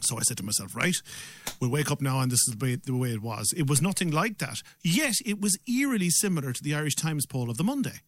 So 0.00 0.18
I 0.18 0.22
said 0.22 0.36
to 0.38 0.44
myself, 0.44 0.76
right, 0.76 0.96
we'll 1.60 1.70
wake 1.70 1.90
up 1.90 2.00
now 2.00 2.20
and 2.20 2.30
this 2.30 2.46
is 2.46 2.54
the 2.56 2.64
way, 2.64 2.76
the 2.76 2.96
way 2.96 3.12
it 3.12 3.22
was. 3.22 3.52
It 3.56 3.68
was 3.68 3.80
nothing 3.80 4.10
like 4.10 4.38
that. 4.38 4.62
Yet 4.82 5.16
it 5.24 5.40
was 5.40 5.58
eerily 5.66 6.10
similar 6.10 6.52
to 6.52 6.62
the 6.62 6.74
Irish 6.74 6.94
Times 6.94 7.26
poll 7.26 7.50
of 7.50 7.56
the 7.56 7.64
Monday. 7.64 8.00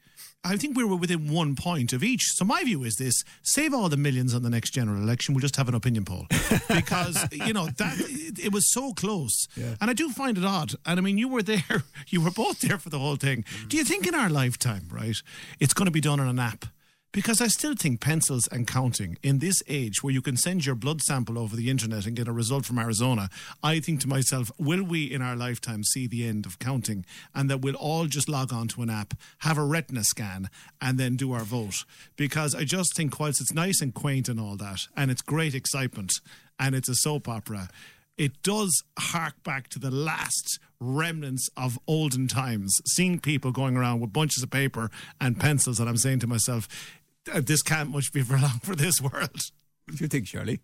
I 0.45 0.57
think 0.57 0.77
we 0.77 0.85
were 0.85 0.97
within 0.97 1.33
one 1.33 1.57
point 1.57 1.93
of 1.93 2.05
each. 2.05 2.23
So 2.35 2.45
my 2.45 2.63
view 2.63 2.85
is 2.85 2.97
this: 2.97 3.25
save 3.43 3.75
all 3.75 3.89
the 3.89 3.97
millions 3.97 4.35
on 4.35 4.43
the 4.43 4.51
next 4.51 4.71
general 4.71 5.03
election. 5.03 5.35
We'll 5.35 5.43
just 5.43 5.57
have 5.57 5.69
an 5.69 5.75
opinion 5.75 6.05
poll 6.05 6.27
because 6.69 7.27
you 7.33 7.53
know 7.53 7.67
that 7.67 7.97
it, 7.99 8.39
it 8.39 8.53
was 8.53 8.73
so 8.73 8.93
close. 8.93 9.49
And 9.81 9.91
I 9.91 9.95
do 9.95 10.11
find 10.11 10.39
it 10.39 10.45
odd. 10.45 10.75
And 10.87 10.99
I 10.99 11.03
mean, 11.03 11.19
you 11.19 11.29
were 11.29 11.43
there; 11.43 11.83
you 12.09 12.23
were 12.23 12.31
both 12.31 12.61
there 12.61 12.79
for 12.79 12.89
the 12.89 12.99
whole 12.99 13.17
thing. 13.17 13.43
Mm. 13.43 13.69
Do 13.69 13.77
you 13.77 13.85
think 13.85 14.07
in 14.07 14.15
our 14.15 14.31
lifetime, 14.31 14.89
right, 14.91 15.17
it's 15.59 15.75
going 15.75 15.87
to 15.87 15.93
be 15.93 16.01
done 16.01 16.21
on 16.21 16.29
an 16.29 16.39
app? 16.39 16.67
Because 17.11 17.41
I 17.41 17.47
still 17.47 17.75
think 17.75 18.03
pencils 18.03 18.47
and 18.53 18.67
counting 18.67 19.17
in 19.23 19.39
this 19.39 19.63
age 19.67 20.03
where 20.03 20.13
you 20.13 20.21
can 20.21 20.37
send 20.37 20.67
your 20.67 20.75
blood 20.75 21.01
sample 21.01 21.39
over 21.39 21.57
the 21.57 21.71
internet 21.71 22.05
and 22.05 22.15
get 22.15 22.29
a 22.29 22.33
result 22.33 22.67
from 22.67 22.79
Arizona, 22.79 23.31
I 23.63 23.81
think 23.81 24.01
to 24.01 24.09
myself, 24.09 24.51
will 24.59 24.83
we 24.83 25.05
in 25.05 25.23
our 25.23 25.35
lifetime 25.35 25.85
see 25.85 26.07
the 26.07 26.27
end 26.27 26.45
of 26.45 26.59
counting 26.59 27.07
and 27.35 27.49
that 27.49 27.63
we'll 27.63 27.77
all 27.77 28.07
just 28.07 28.29
log 28.29 28.53
on 28.53 28.69
to 28.69 28.83
an 28.83 28.91
app, 28.91 29.15
have 29.39 29.57
a 29.57 29.65
retina 29.65 30.05
scan, 30.05 30.51
and 30.83 30.99
then 30.99 31.17
do 31.17 31.33
our 31.33 31.45
vote? 31.45 31.85
Because 32.17 32.55
I 32.55 32.65
just 32.65 32.95
think, 32.95 33.19
whilst 33.19 33.41
it's 33.41 33.55
nice 33.55 33.81
and 33.81 33.95
quaint 33.95 34.29
and 34.29 34.39
all 34.39 34.57
that, 34.57 34.81
and 34.95 35.11
it's 35.11 35.23
great 35.23 35.55
excitement, 35.55 36.13
and 36.61 36.75
it's 36.75 36.91
a 36.91 36.95
soap 36.95 37.27
opera, 37.27 37.71
it 38.19 38.43
does 38.43 38.83
hark 38.99 39.43
back 39.45 39.69
to 39.69 39.79
the 39.79 39.93
last 39.93 40.59
remnants 40.81 41.49
of 41.57 41.79
olden 41.87 42.27
times, 42.27 42.75
seeing 42.87 43.21
people 43.21 43.53
going 43.53 43.77
around 43.77 44.01
with 44.01 44.13
bunches 44.13 44.43
of 44.43 44.51
paper 44.51 44.91
and 45.21 45.39
pencils, 45.39 45.79
and 45.79 45.89
I'm 45.89 45.97
saying 45.97 46.19
to 46.21 46.27
myself, 46.27 46.69
"Uh, 46.69 46.98
this 47.35 47.63
can't 47.63 47.91
much 47.91 48.13
be 48.13 48.23
for 48.23 48.39
long 48.39 48.61
for 48.63 48.75
this 48.75 49.01
world. 49.01 49.51
What 49.87 49.97
do 49.97 50.05
you 50.05 50.09
think, 50.09 50.27
Shirley? 50.27 50.61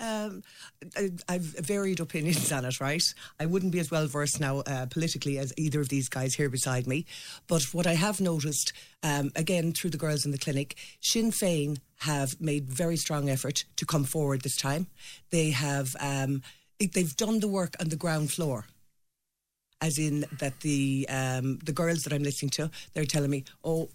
Um, 0.00 0.44
I, 0.96 1.10
I've 1.28 1.42
varied 1.42 1.98
opinions 1.98 2.52
on 2.52 2.64
it, 2.64 2.80
right? 2.80 3.02
I 3.40 3.46
wouldn't 3.46 3.72
be 3.72 3.80
as 3.80 3.90
well 3.90 4.06
versed 4.06 4.38
now 4.38 4.60
uh, 4.60 4.86
politically 4.86 5.38
as 5.38 5.52
either 5.56 5.80
of 5.80 5.88
these 5.88 6.08
guys 6.08 6.34
here 6.34 6.48
beside 6.48 6.86
me. 6.86 7.04
But 7.48 7.74
what 7.74 7.86
I 7.86 7.94
have 7.94 8.20
noticed, 8.20 8.72
um, 9.02 9.32
again, 9.34 9.72
through 9.72 9.90
the 9.90 9.98
girls 9.98 10.24
in 10.24 10.30
the 10.30 10.38
clinic, 10.38 10.76
Sinn 11.00 11.32
Féin 11.32 11.78
have 12.00 12.40
made 12.40 12.68
very 12.68 12.96
strong 12.96 13.28
effort 13.28 13.64
to 13.76 13.84
come 13.84 14.04
forward 14.04 14.42
this 14.42 14.56
time. 14.56 14.86
They 15.30 15.50
have, 15.50 15.96
um, 15.98 16.42
it, 16.78 16.92
they've 16.92 17.16
done 17.16 17.40
the 17.40 17.48
work 17.48 17.74
on 17.80 17.88
the 17.88 17.96
ground 17.96 18.30
floor. 18.30 18.66
As 19.80 19.98
in 19.98 20.24
that 20.38 20.60
the 20.60 21.06
um, 21.08 21.60
the 21.62 21.72
girls 21.72 22.02
that 22.02 22.12
I'm 22.12 22.24
listening 22.24 22.50
to, 22.50 22.68
they're 22.94 23.04
telling 23.04 23.30
me, 23.30 23.44
oh, 23.62 23.90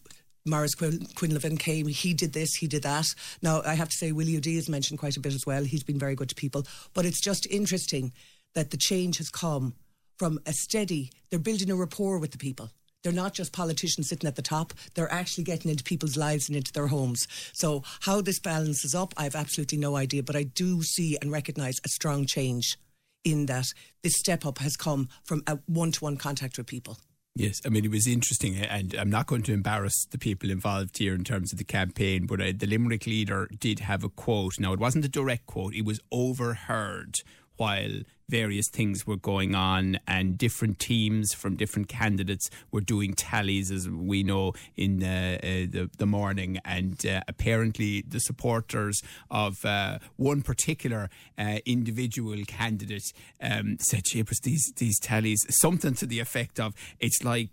Maurice 0.46 0.76
Quin- 0.76 1.08
Quinlivan 1.16 1.58
came, 1.58 1.88
he 1.88 2.14
did 2.14 2.34
this, 2.34 2.56
he 2.56 2.68
did 2.68 2.84
that. 2.84 3.14
Now, 3.42 3.62
I 3.66 3.76
have 3.76 3.90
to 3.90 3.96
say, 3.96 4.12
Willie 4.12 4.38
O'Dea 4.38 4.56
has 4.56 4.70
mentioned 4.70 5.00
quite 5.00 5.16
a 5.16 5.22
bit 5.22 5.34
as 5.34 5.46
well. 5.46 5.64
He's 5.64 5.84
been 5.84 6.00
very 6.00 6.16
good 6.16 6.30
to 6.30 6.36
people. 6.36 6.66
But 6.94 7.06
it's 7.06 7.22
just 7.22 7.46
interesting 7.48 8.12
that 8.54 8.72
the 8.72 8.78
change 8.78 9.18
has 9.18 9.30
come 9.30 9.74
from 10.18 10.40
a 10.46 10.54
steady, 10.54 11.12
they're 11.30 11.40
building 11.40 11.72
a 11.72 11.76
rapport 11.76 12.20
with 12.20 12.32
the 12.32 12.38
people. 12.38 12.72
They're 13.04 13.12
not 13.12 13.34
just 13.34 13.52
politicians 13.52 14.08
sitting 14.08 14.28
at 14.28 14.36
the 14.36 14.42
top, 14.42 14.74
they're 14.96 15.12
actually 15.12 15.44
getting 15.44 15.70
into 15.72 15.84
people's 15.84 16.16
lives 16.16 16.48
and 16.48 16.56
into 16.56 16.72
their 16.72 16.88
homes. 16.88 17.28
So, 17.54 17.84
how 18.02 18.22
this 18.22 18.40
balances 18.40 18.96
up, 18.96 19.14
I 19.18 19.24
have 19.24 19.36
absolutely 19.36 19.78
no 19.78 19.98
idea. 19.98 20.24
But 20.24 20.36
I 20.36 20.44
do 20.44 20.82
see 20.84 21.18
and 21.22 21.32
recognise 21.32 21.80
a 21.84 21.90
strong 21.90 22.26
change 22.26 22.78
in 23.24 23.46
that 23.48 23.66
this 24.04 24.14
step 24.18 24.46
up 24.46 24.60
has 24.60 24.76
come 24.76 25.10
from 25.26 25.44
a 25.48 25.60
one 25.66 25.92
to 25.94 26.04
one 26.04 26.18
contact 26.18 26.58
with 26.58 26.68
people. 26.68 26.98
Yes, 27.36 27.64
I 27.66 27.70
mean, 27.70 27.84
it 27.84 27.90
was 27.90 28.06
interesting, 28.06 28.58
and 28.58 28.94
I'm 28.94 29.10
not 29.10 29.26
going 29.26 29.42
to 29.44 29.54
embarrass 29.54 30.06
the 30.06 30.20
people 30.20 30.52
involved 30.52 31.00
here 31.00 31.16
in 31.16 31.24
terms 31.24 31.52
of 31.52 31.58
the 31.58 31.64
campaign, 31.64 32.28
but 32.28 32.40
uh, 32.40 32.54
the 32.56 32.68
Limerick 32.68 33.08
leader 33.08 33.50
did 33.60 33.80
have 33.80 34.04
a 34.04 34.10
quote. 34.10 34.60
Now, 34.60 34.72
it 34.72 34.80
wasn't 34.80 35.06
a 35.06 35.10
direct 35.10 35.48
quote, 35.48 35.74
it 35.74 35.84
was 35.84 36.00
overheard 36.12 37.22
while 37.58 38.02
various 38.34 38.68
things 38.68 39.06
were 39.06 39.22
going 39.34 39.54
on 39.54 40.00
and 40.08 40.40
different 40.40 40.80
teams 40.80 41.36
from 41.36 41.56
different 41.56 41.88
candidates 41.88 42.50
were 42.72 42.82
doing 42.82 43.14
tallies 43.14 43.70
as 43.70 43.88
we 43.88 44.24
know 44.24 44.54
in 44.76 45.04
uh, 45.04 45.38
uh, 45.38 45.48
the, 45.76 45.88
the 46.00 46.08
morning. 46.08 46.58
And 46.66 47.06
uh, 47.06 47.22
apparently 47.28 48.02
the 48.02 48.20
supporters 48.20 49.04
of 49.30 49.64
uh, 49.64 50.00
one 50.16 50.42
particular 50.42 51.12
uh, 51.38 51.60
individual 51.68 52.38
candidate 52.48 53.14
um, 53.40 53.78
said 53.80 54.02
"Gee, 54.06 54.22
it 54.22 54.30
these 54.42 54.74
these 54.78 55.00
tallies. 55.00 55.46
Something 55.50 55.94
to 55.96 56.08
the 56.08 56.20
effect 56.20 56.60
of 56.60 56.74
it's 57.00 57.24
like 57.24 57.50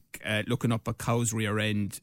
looking 0.46 0.72
up 0.72 0.88
a 0.88 0.94
cow's 0.94 1.32
rear 1.32 1.58
end 1.58 2.00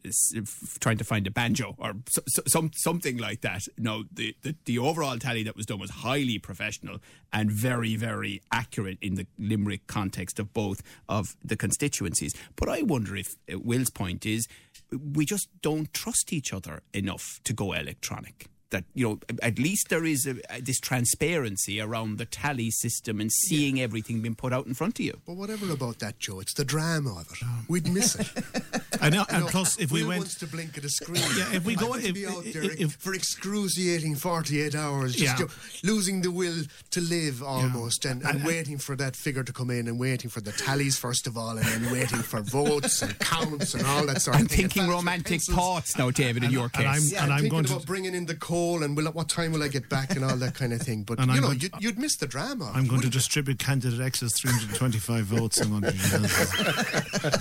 trying 0.79 0.98
to 0.98 1.03
find 1.03 1.25
a 1.27 1.31
banjo 1.31 1.75
or 1.79 1.93
so, 2.07 2.22
so, 2.27 2.41
some 2.48 2.69
something 2.75 3.17
like 3.17 3.41
that. 3.41 3.62
No 3.77 4.03
the, 4.12 4.36
the 4.43 4.55
the 4.65 4.77
overall 4.77 5.17
tally 5.17 5.43
that 5.43 5.55
was 5.55 5.65
done 5.65 5.79
was 5.79 5.89
highly 5.89 6.38
professional 6.38 7.00
and 7.34 7.51
very 7.51 7.96
very 7.96 8.41
accurate 8.51 8.66
in 9.01 9.15
the 9.15 9.27
Limerick 9.38 9.88
context 9.88 10.39
of 10.39 10.53
both 10.53 10.81
of 11.07 11.36
the 11.43 11.55
constituencies. 11.55 12.33
But 12.55 12.69
I 12.69 12.81
wonder 12.81 13.15
if 13.15 13.36
uh, 13.51 13.59
Will's 13.59 13.89
point 13.89 14.25
is 14.25 14.47
we 14.91 15.25
just 15.25 15.50
don't 15.62 15.93
trust 15.93 16.31
each 16.31 16.53
other 16.53 16.81
enough 16.93 17.39
to 17.43 17.53
go 17.53 17.74
electronic. 17.74 18.47
That 18.71 18.83
you 18.93 19.07
know, 19.07 19.19
at 19.41 19.57
least 19.59 19.88
there 19.89 20.03
is 20.03 20.27
a, 20.27 20.36
a- 20.53 20.59
this 20.62 20.79
transparency 20.81 21.79
around 21.79 22.17
the 22.17 22.25
tally 22.25 22.69
system 22.69 23.21
and 23.21 23.31
seeing 23.31 23.79
everything 23.79 24.19
being 24.21 24.36
put 24.36 24.51
out 24.51 24.65
in 24.65 24.74
front 24.74 25.00
of 25.00 25.05
you. 25.05 25.19
But 25.25 25.38
whatever 25.38 25.71
about 25.71 26.00
that, 26.00 26.19
Joe, 26.19 26.41
it's 26.41 26.53
the 26.53 26.65
drama 26.65 27.12
of 27.21 27.31
it. 27.31 27.38
Oh. 27.45 27.59
We'd 27.69 27.88
miss 27.88 28.15
it. 28.15 28.27
I 29.01 29.09
know, 29.09 29.19
You 29.19 29.25
and 29.29 29.43
know, 29.45 29.50
plus, 29.50 29.79
if 29.79 29.89
we 29.91 30.03
went, 30.03 30.19
wants 30.19 30.36
to 30.39 30.47
blink 30.47 30.77
at 30.77 30.83
a 30.83 30.89
screen. 30.89 31.24
Yeah, 31.38 31.53
if 31.53 31.63
we 31.65 31.77
I 31.77 31.79
go- 31.79 31.93
to 31.93 32.05
if- 32.07 32.13
be 32.13 32.27
out 32.27 32.43
there 32.43 32.63
if- 32.63 32.95
for 32.95 33.13
excruciating 33.13 34.15
48 34.15 34.75
hours, 34.75 35.15
just 35.15 35.39
Yeah. 35.39 35.45
losing 35.89 36.21
the 36.21 36.31
will 36.31 36.63
to 36.91 37.00
live 37.01 37.41
almost, 37.41 38.03
and, 38.03 38.21
and 38.24 38.43
waiting 38.43 38.77
for 38.79 38.95
that 38.97 39.15
figure 39.15 39.43
to 39.43 39.53
come 39.53 39.69
in, 39.69 39.88
and 39.88 39.97
waiting 39.97 40.29
for 40.29 40.41
the 40.41 40.51
tallies 40.51 40.97
first 40.97 41.25
of 41.27 41.38
all, 41.38 41.51
and 41.57 41.65
then 41.65 41.91
waiting 41.91 42.19
for 42.19 42.41
votes 42.41 43.01
and 43.01 43.17
counts 43.19 43.74
and 43.75 43.86
all 43.86 44.05
that 44.07 44.21
sort 44.21 44.36
I'm 44.36 44.45
of 44.45 44.51
thing. 44.51 44.65
I'm 44.65 44.69
thinking 44.71 44.89
romantic 44.89 45.41
thoughts 45.43 45.97
now, 45.97 46.12
David, 46.12 46.43
in 46.43 46.51
your 46.51 46.63
and 46.65 46.74
case. 46.74 46.86
I'm- 46.86 47.01
Yeah, 47.09 47.24
and 47.24 47.31
I'm 47.31 47.38
I'm 47.38 47.41
thinking 47.43 47.51
going 47.51 47.65
to- 47.65 47.74
about 47.75 47.86
bringing 47.86 48.13
in 48.13 48.25
the 48.25 48.36
coal 48.58 48.84
and 48.84 48.96
will, 48.98 49.06
what 49.12 49.30
time 49.30 49.52
will 49.52 49.64
I 49.64 49.68
get 49.68 49.90
back 49.90 50.16
and 50.16 50.24
all 50.26 50.36
that 50.38 50.54
kind 50.56 50.74
of 50.74 50.82
thing. 50.82 51.04
But 51.04 51.20
And 51.20 51.28
you 51.28 51.36
I'm 51.36 51.42
know, 51.42 51.48
going- 51.50 51.60
you'd, 51.60 51.74
you'd 51.80 52.00
miss 52.00 52.16
the 52.16 52.28
drama. 52.28 52.72
I'm 52.74 52.88
going 52.88 53.02
to 53.02 53.10
distribute 53.10 53.60
candidate 53.60 54.00
X's 54.02 54.34
325 54.40 55.26
votes. 55.26 55.60
I'm 55.62 55.70
going 55.70 55.84
to, 55.84 55.92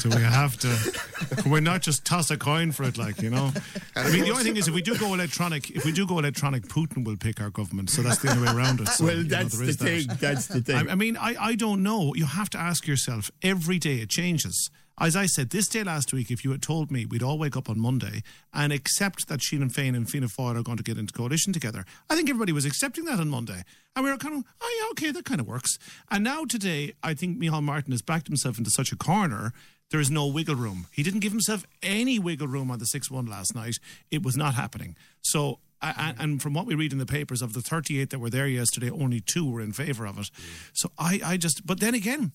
so 0.00 0.08
we 0.10 0.22
have 0.22 0.56
to. 0.58 1.48
We're 1.48 1.60
not 1.60 1.82
just 1.82 2.04
toss 2.04 2.30
a 2.30 2.36
coin 2.36 2.72
for 2.72 2.84
it, 2.84 2.98
like 2.98 3.20
you 3.22 3.30
know. 3.30 3.52
I 3.94 4.10
mean, 4.10 4.24
the 4.24 4.30
only 4.30 4.44
thing 4.44 4.56
is, 4.56 4.68
if 4.68 4.74
we 4.74 4.82
do 4.82 4.96
go 4.98 5.14
electronic, 5.14 5.70
if 5.70 5.84
we 5.84 5.92
do 5.92 6.06
go 6.06 6.18
electronic, 6.18 6.64
Putin 6.64 7.04
will 7.04 7.16
pick 7.16 7.40
our 7.40 7.50
government. 7.50 7.90
So 7.90 8.02
that's 8.02 8.18
the 8.18 8.30
only 8.30 8.46
way 8.48 8.54
around 8.54 8.80
it. 8.80 8.88
So, 8.88 9.04
well, 9.04 9.16
you 9.16 9.22
know, 9.24 9.28
that's 9.28 9.58
the 9.58 9.64
is 9.64 9.76
that. 9.78 9.84
thing. 9.84 10.06
That's 10.20 10.46
the 10.46 10.60
thing. 10.60 10.88
I, 10.88 10.92
I 10.92 10.94
mean, 10.94 11.16
I, 11.16 11.34
I 11.38 11.54
don't 11.54 11.82
know. 11.82 12.14
You 12.14 12.26
have 12.26 12.50
to 12.50 12.58
ask 12.58 12.86
yourself 12.86 13.30
every 13.42 13.78
day 13.78 13.96
it 13.96 14.10
changes. 14.10 14.70
As 14.98 15.14
I 15.14 15.26
said, 15.26 15.50
this 15.50 15.68
day 15.68 15.84
last 15.84 16.14
week, 16.14 16.30
if 16.30 16.42
you 16.42 16.52
had 16.52 16.62
told 16.62 16.90
me 16.90 17.04
we'd 17.04 17.22
all 17.22 17.36
wake 17.36 17.54
up 17.54 17.68
on 17.68 17.78
Monday 17.78 18.22
and 18.54 18.72
accept 18.72 19.28
that 19.28 19.42
Sheen 19.42 19.60
and 19.60 19.70
Féin 19.70 19.94
and 19.94 20.08
Fianna 20.08 20.26
Fáil 20.26 20.56
are 20.56 20.62
going 20.62 20.78
to 20.78 20.82
get 20.82 20.96
into 20.96 21.12
coalition 21.12 21.52
together, 21.52 21.84
I 22.08 22.16
think 22.16 22.30
everybody 22.30 22.52
was 22.52 22.64
accepting 22.64 23.04
that 23.04 23.20
on 23.20 23.28
Monday. 23.28 23.62
And 23.94 24.04
we 24.06 24.10
were 24.10 24.16
kind 24.16 24.36
of, 24.38 24.44
oh 24.58 24.80
yeah, 24.80 24.90
okay, 24.92 25.12
that 25.12 25.26
kind 25.26 25.38
of 25.40 25.46
works. 25.46 25.78
And 26.10 26.24
now 26.24 26.46
today, 26.46 26.94
I 27.02 27.12
think 27.12 27.38
Micheál 27.38 27.62
Martin 27.62 27.92
has 27.92 28.00
backed 28.00 28.26
himself 28.26 28.56
into 28.56 28.70
such 28.70 28.90
a 28.90 28.96
corner, 28.96 29.52
there 29.90 30.00
is 30.00 30.10
no 30.10 30.26
wiggle 30.26 30.56
room. 30.56 30.86
He 30.92 31.02
didn't 31.02 31.20
give 31.20 31.32
himself 31.32 31.66
any 31.82 32.18
wiggle 32.18 32.48
room 32.48 32.70
on 32.70 32.78
the 32.78 32.86
6 32.86 33.10
1 33.10 33.26
last 33.26 33.54
night. 33.54 33.76
It 34.10 34.22
was 34.22 34.34
not 34.36 34.54
happening. 34.54 34.96
So 35.20 35.58
a- 35.82 36.14
and 36.18 36.40
from 36.40 36.54
what 36.54 36.64
we 36.64 36.74
read 36.74 36.92
in 36.92 36.98
the 36.98 37.06
papers, 37.06 37.42
of 37.42 37.52
the 37.52 37.60
38 37.60 38.08
that 38.10 38.18
were 38.18 38.30
there 38.30 38.48
yesterday, 38.48 38.90
only 38.90 39.20
two 39.20 39.48
were 39.48 39.60
in 39.60 39.72
favour 39.74 40.06
of 40.06 40.18
it. 40.18 40.30
Mm. 40.34 40.70
So 40.72 40.90
I, 40.98 41.20
I 41.22 41.36
just, 41.36 41.66
but 41.66 41.80
then 41.80 41.94
again, 41.94 42.32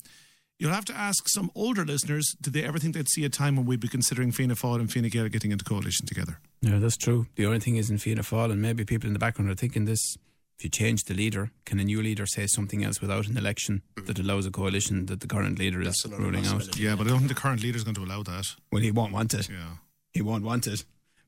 you'll 0.62 0.70
have 0.70 0.84
to 0.84 0.96
ask 0.96 1.28
some 1.28 1.50
older 1.56 1.84
listeners, 1.84 2.36
did 2.40 2.52
they 2.52 2.62
ever 2.62 2.78
think 2.78 2.94
they'd 2.94 3.08
see 3.08 3.24
a 3.24 3.28
time 3.28 3.56
when 3.56 3.66
we'd 3.66 3.80
be 3.80 3.88
considering 3.88 4.30
Fianna 4.30 4.54
Fáil 4.54 4.78
and 4.78 4.90
Fine 4.92 5.08
Gael 5.08 5.28
getting 5.28 5.50
into 5.50 5.64
coalition 5.64 6.06
together? 6.06 6.38
Yeah, 6.60 6.78
that's 6.78 6.96
true. 6.96 7.26
The 7.34 7.46
only 7.46 7.58
thing 7.58 7.74
is 7.74 7.90
in 7.90 7.98
Fianna 7.98 8.22
Fáil, 8.22 8.52
and 8.52 8.62
maybe 8.62 8.84
people 8.84 9.08
in 9.08 9.12
the 9.12 9.18
background 9.18 9.50
are 9.50 9.56
thinking 9.56 9.86
this. 9.86 10.16
If 10.58 10.64
you 10.64 10.70
change 10.70 11.02
the 11.04 11.14
leader, 11.14 11.50
can 11.64 11.80
a 11.80 11.84
new 11.84 12.00
leader 12.00 12.26
say 12.26 12.46
something 12.46 12.84
else 12.84 13.00
without 13.00 13.26
an 13.26 13.36
election 13.36 13.82
that 14.06 14.20
allows 14.20 14.46
a 14.46 14.52
coalition 14.52 15.06
that 15.06 15.18
the 15.18 15.26
current 15.26 15.58
leader 15.58 15.80
is 15.80 15.86
That's 15.88 16.04
another 16.04 16.22
ruling 16.22 16.46
out? 16.46 16.78
Yeah, 16.78 16.94
but 16.94 17.08
I 17.08 17.10
don't 17.10 17.18
think 17.18 17.30
the 17.30 17.40
current 17.40 17.60
leader 17.60 17.76
is 17.76 17.82
going 17.82 17.96
to 17.96 18.04
allow 18.04 18.22
that. 18.22 18.46
Well, 18.70 18.82
he 18.82 18.92
won't 18.92 19.12
want 19.12 19.34
it. 19.34 19.48
Yeah. 19.48 19.78
He 20.12 20.22
won't 20.22 20.44
want 20.44 20.68
it. 20.68 20.84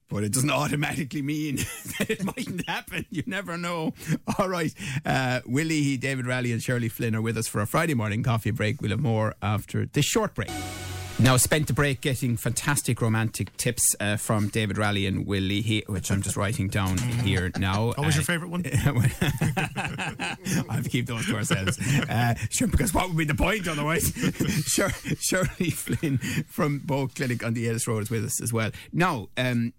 But 0.09 0.25
it 0.25 0.33
doesn't 0.33 0.51
automatically 0.63 1.23
mean 1.23 1.57
that 1.99 2.11
it 2.11 2.25
mightn't 2.25 2.69
happen. 2.69 3.07
You 3.11 3.23
never 3.27 3.57
know. 3.57 3.93
All 4.39 4.49
right. 4.49 4.73
Uh, 5.05 5.41
Willie, 5.47 5.97
David 5.97 6.27
Raleigh, 6.27 6.53
and 6.53 6.63
Shirley 6.63 6.89
Flynn 6.89 7.15
are 7.15 7.23
with 7.23 7.37
us 7.37 7.47
for 7.47 7.61
a 7.61 7.67
Friday 7.67 7.95
morning 7.95 8.23
coffee 8.23 8.51
break. 8.51 8.81
We'll 8.81 8.91
have 8.91 9.01
more 9.01 9.35
after 9.43 9.87
this 9.87 10.05
short 10.05 10.35
break. 10.35 10.51
Now, 11.25 11.39
spent 11.39 11.69
the 11.69 11.73
break 11.73 12.03
getting 12.03 12.37
fantastic 12.37 13.01
romantic 13.01 13.57
tips 13.57 13.97
uh, 13.99 14.17
from 14.19 14.49
David 14.49 14.77
Raleigh 14.77 15.07
and 15.07 15.27
Will 15.27 15.43
Leahy, 15.43 15.83
which 15.87 16.11
I'm 16.11 16.21
just 16.21 16.37
writing 16.37 16.69
down 16.69 16.99
here 17.25 17.51
now. 17.57 17.87
What 17.87 18.01
was 18.01 18.15
Uh, 18.15 18.19
your 18.19 18.25
favourite 18.25 18.51
one? 18.51 18.63
I 20.69 20.75
have 20.75 20.85
to 20.85 20.91
keep 20.91 21.07
those 21.07 21.25
to 21.27 21.37
ourselves. 21.37 21.79
Uh, 22.11 22.35
sure, 22.51 22.69
because 22.69 22.93
what 22.93 23.09
would 23.09 23.17
be 23.17 23.25
the 23.25 23.35
point 23.35 23.67
otherwise? 23.67 24.13
Shir- 24.67 24.91
Shirley 25.19 25.71
Flynn 25.71 26.19
from 26.47 26.81
Bow 26.81 27.07
Clinic 27.09 27.43
on 27.43 27.55
the 27.55 27.71
Ennis 27.71 27.89
Road 27.89 28.03
is 28.03 28.11
with 28.11 28.23
us 28.27 28.43
as 28.43 28.53
well. 28.53 28.71
Now, 28.93 29.29
um, 29.39 29.73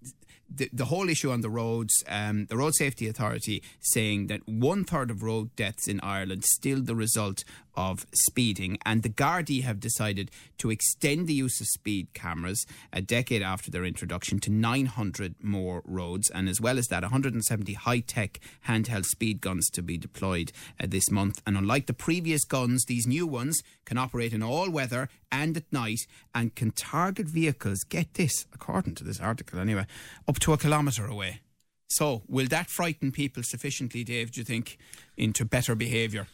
the, 0.54 0.68
the 0.74 0.86
whole 0.86 1.10
issue 1.10 1.32
on 1.32 1.42
the 1.42 1.50
roads, 1.50 2.04
um, 2.08 2.46
the 2.48 2.58
Road 2.58 2.74
Safety 2.76 3.08
Authority 3.08 3.62
saying 3.82 4.28
that 4.28 4.42
one 4.48 4.84
third 4.84 5.12
of 5.12 5.22
road 5.22 5.56
deaths 5.56 5.88
in 5.88 6.00
Ireland 6.02 6.44
still 6.46 6.82
the 6.82 6.96
result 6.96 7.44
of 7.76 8.06
speeding, 8.14 8.78
and 8.86 9.04
the 9.04 9.10
Gardaí 9.10 9.64
have 9.64 9.80
decided 9.80 10.32
to 10.60 10.70
extend 10.70 11.28
the 11.28 11.34
use 11.34 11.60
of 11.62 11.68
speed 11.68 12.14
cameras 12.14 12.66
a 12.92 13.02
decade 13.02 13.42
after 13.42 13.72
their 13.72 13.86
introduction 13.86 14.40
to 14.40 14.52
900 14.52 15.36
more 15.44 15.82
roads, 15.86 16.30
and 16.30 16.50
as 16.50 16.62
well 16.62 16.78
as 16.78 16.88
that, 16.88 17.04
170 17.04 17.74
high 17.74 18.00
tech 18.00 18.40
handheld 18.68 19.06
speed 19.06 19.42
guns 19.42 19.70
to 19.70 19.82
be 19.82 19.98
deployed 19.98 20.52
uh, 20.80 20.86
this 20.88 21.10
month. 21.12 21.42
And 21.46 21.58
unlike 21.58 21.88
the 21.88 21.94
previous 21.94 22.44
guns, 22.44 22.86
these 22.86 23.08
new 23.08 23.28
ones 23.28 23.62
can 23.86 23.98
operate 23.98 24.34
in 24.34 24.44
all 24.44 24.70
weather 24.70 25.10
and 25.32 25.58
at 25.58 25.72
night 25.72 26.00
and 26.34 26.56
can 26.56 26.72
target 26.72 27.28
vehicles, 27.28 27.84
get 27.84 28.14
this, 28.16 28.46
according 28.54 28.96
to 28.96 29.04
this 29.04 29.20
article 29.20 29.60
anyway, 29.60 29.86
up 30.28 30.40
to 30.40 30.54
a 30.54 30.58
kilometre 30.58 31.06
away. 31.06 31.42
So, 31.88 32.24
will 32.28 32.48
that 32.48 32.70
frighten 32.70 33.12
people 33.12 33.44
sufficiently, 33.44 34.04
Dave, 34.04 34.32
do 34.32 34.42
you 34.42 34.46
think, 34.46 34.78
into 35.18 35.46
better 35.46 35.76
behaviour? 35.76 36.28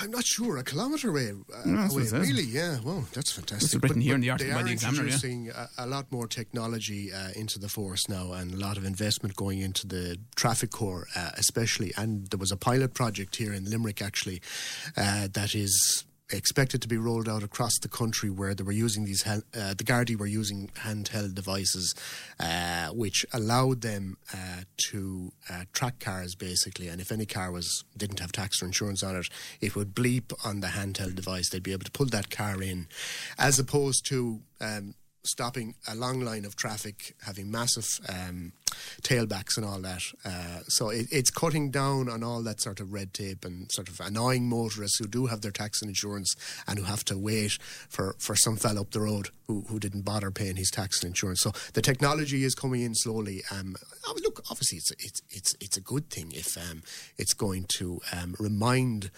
I'm 0.00 0.10
not 0.10 0.24
sure. 0.24 0.56
A 0.56 0.64
kilometre 0.64 1.10
away, 1.10 1.30
uh, 1.30 1.62
No, 1.66 1.78
away 1.80 1.88
what 1.88 2.02
it 2.02 2.08
says. 2.08 2.20
really? 2.26 2.44
Yeah. 2.44 2.78
Well, 2.82 3.04
that's 3.12 3.32
fantastic. 3.32 3.74
It's 3.74 3.82
written 3.82 4.00
here 4.00 4.14
in 4.14 4.20
the 4.22 4.28
they 4.28 4.30
article 4.30 4.54
by 4.54 4.60
are 4.60 4.64
the 4.64 4.72
Examiner, 4.72 5.04
yeah. 5.06 5.12
introducing 5.14 5.50
a, 5.50 5.68
a 5.78 5.86
lot 5.86 6.10
more 6.10 6.26
technology 6.26 7.12
uh, 7.12 7.30
into 7.36 7.58
the 7.58 7.68
force 7.68 8.08
now, 8.08 8.32
and 8.32 8.54
a 8.54 8.56
lot 8.56 8.76
of 8.78 8.84
investment 8.84 9.36
going 9.36 9.58
into 9.60 9.86
the 9.86 10.16
traffic 10.36 10.70
corps, 10.70 11.06
uh, 11.14 11.30
especially. 11.36 11.92
And 11.96 12.26
there 12.28 12.38
was 12.38 12.50
a 12.50 12.56
pilot 12.56 12.94
project 12.94 13.36
here 13.36 13.52
in 13.52 13.68
Limerick, 13.68 14.00
actually, 14.00 14.40
uh, 14.96 15.28
that 15.32 15.54
is 15.54 16.04
expected 16.30 16.82
to 16.82 16.88
be 16.88 16.96
rolled 16.96 17.28
out 17.28 17.42
across 17.42 17.78
the 17.78 17.88
country 17.88 18.30
where 18.30 18.54
they 18.54 18.62
were 18.62 18.72
using 18.72 19.04
these 19.04 19.26
uh, 19.26 19.40
the 19.52 19.84
Gardaí 19.84 20.16
were 20.16 20.26
using 20.26 20.68
handheld 20.84 21.34
devices 21.34 21.94
uh, 22.40 22.88
which 22.88 23.24
allowed 23.32 23.80
them 23.80 24.18
uh, 24.32 24.62
to 24.76 25.32
uh, 25.50 25.64
track 25.72 25.98
cars 26.00 26.34
basically. 26.34 26.88
And 26.88 27.00
if 27.00 27.10
any 27.10 27.26
car 27.26 27.50
was 27.50 27.84
didn't 27.96 28.20
have 28.20 28.32
tax 28.32 28.62
or 28.62 28.66
insurance 28.66 29.02
on 29.02 29.16
it 29.16 29.28
it 29.60 29.74
would 29.74 29.94
bleep 29.94 30.32
on 30.44 30.60
the 30.60 30.68
handheld 30.68 31.14
device. 31.14 31.48
They'd 31.48 31.62
be 31.62 31.72
able 31.72 31.84
to 31.84 31.90
pull 31.90 32.06
that 32.06 32.30
car 32.30 32.62
in 32.62 32.88
as 33.38 33.58
opposed 33.58 34.04
to 34.06 34.40
um, 34.60 34.94
stopping 35.28 35.74
a 35.88 35.94
long 35.94 36.20
line 36.20 36.44
of 36.44 36.56
traffic, 36.56 37.14
having 37.24 37.50
massive 37.50 37.86
um, 38.08 38.52
tailbacks 39.02 39.56
and 39.56 39.64
all 39.64 39.80
that. 39.80 40.02
Uh, 40.24 40.60
so 40.68 40.90
it, 40.90 41.06
it's 41.10 41.30
cutting 41.30 41.70
down 41.70 42.08
on 42.08 42.22
all 42.22 42.42
that 42.42 42.60
sort 42.60 42.80
of 42.80 42.92
red 42.92 43.12
tape 43.12 43.44
and 43.44 43.70
sort 43.72 43.88
of 43.88 44.00
annoying 44.00 44.48
motorists 44.48 44.98
who 44.98 45.06
do 45.06 45.26
have 45.26 45.40
their 45.40 45.50
tax 45.50 45.82
and 45.82 45.88
insurance 45.88 46.34
and 46.66 46.78
who 46.78 46.84
have 46.84 47.04
to 47.04 47.18
wait 47.18 47.58
for, 47.88 48.14
for 48.18 48.34
some 48.34 48.56
fella 48.56 48.80
up 48.80 48.90
the 48.90 49.00
road 49.00 49.30
who, 49.46 49.64
who 49.68 49.78
didn't 49.78 50.02
bother 50.02 50.30
paying 50.30 50.56
his 50.56 50.70
tax 50.70 51.02
and 51.02 51.10
insurance. 51.10 51.40
So 51.40 51.52
the 51.72 51.82
technology 51.82 52.44
is 52.44 52.54
coming 52.54 52.82
in 52.82 52.94
slowly. 52.94 53.42
Um, 53.50 53.76
mean, 54.14 54.24
look, 54.24 54.42
obviously 54.50 54.78
it's 54.78 54.90
it's 54.98 55.22
it's 55.30 55.54
it's 55.60 55.76
a 55.76 55.80
good 55.80 56.10
thing 56.10 56.32
if 56.32 56.56
um, 56.56 56.82
it's 57.16 57.34
going 57.34 57.66
to 57.78 58.00
um, 58.12 58.34
remind 58.38 59.10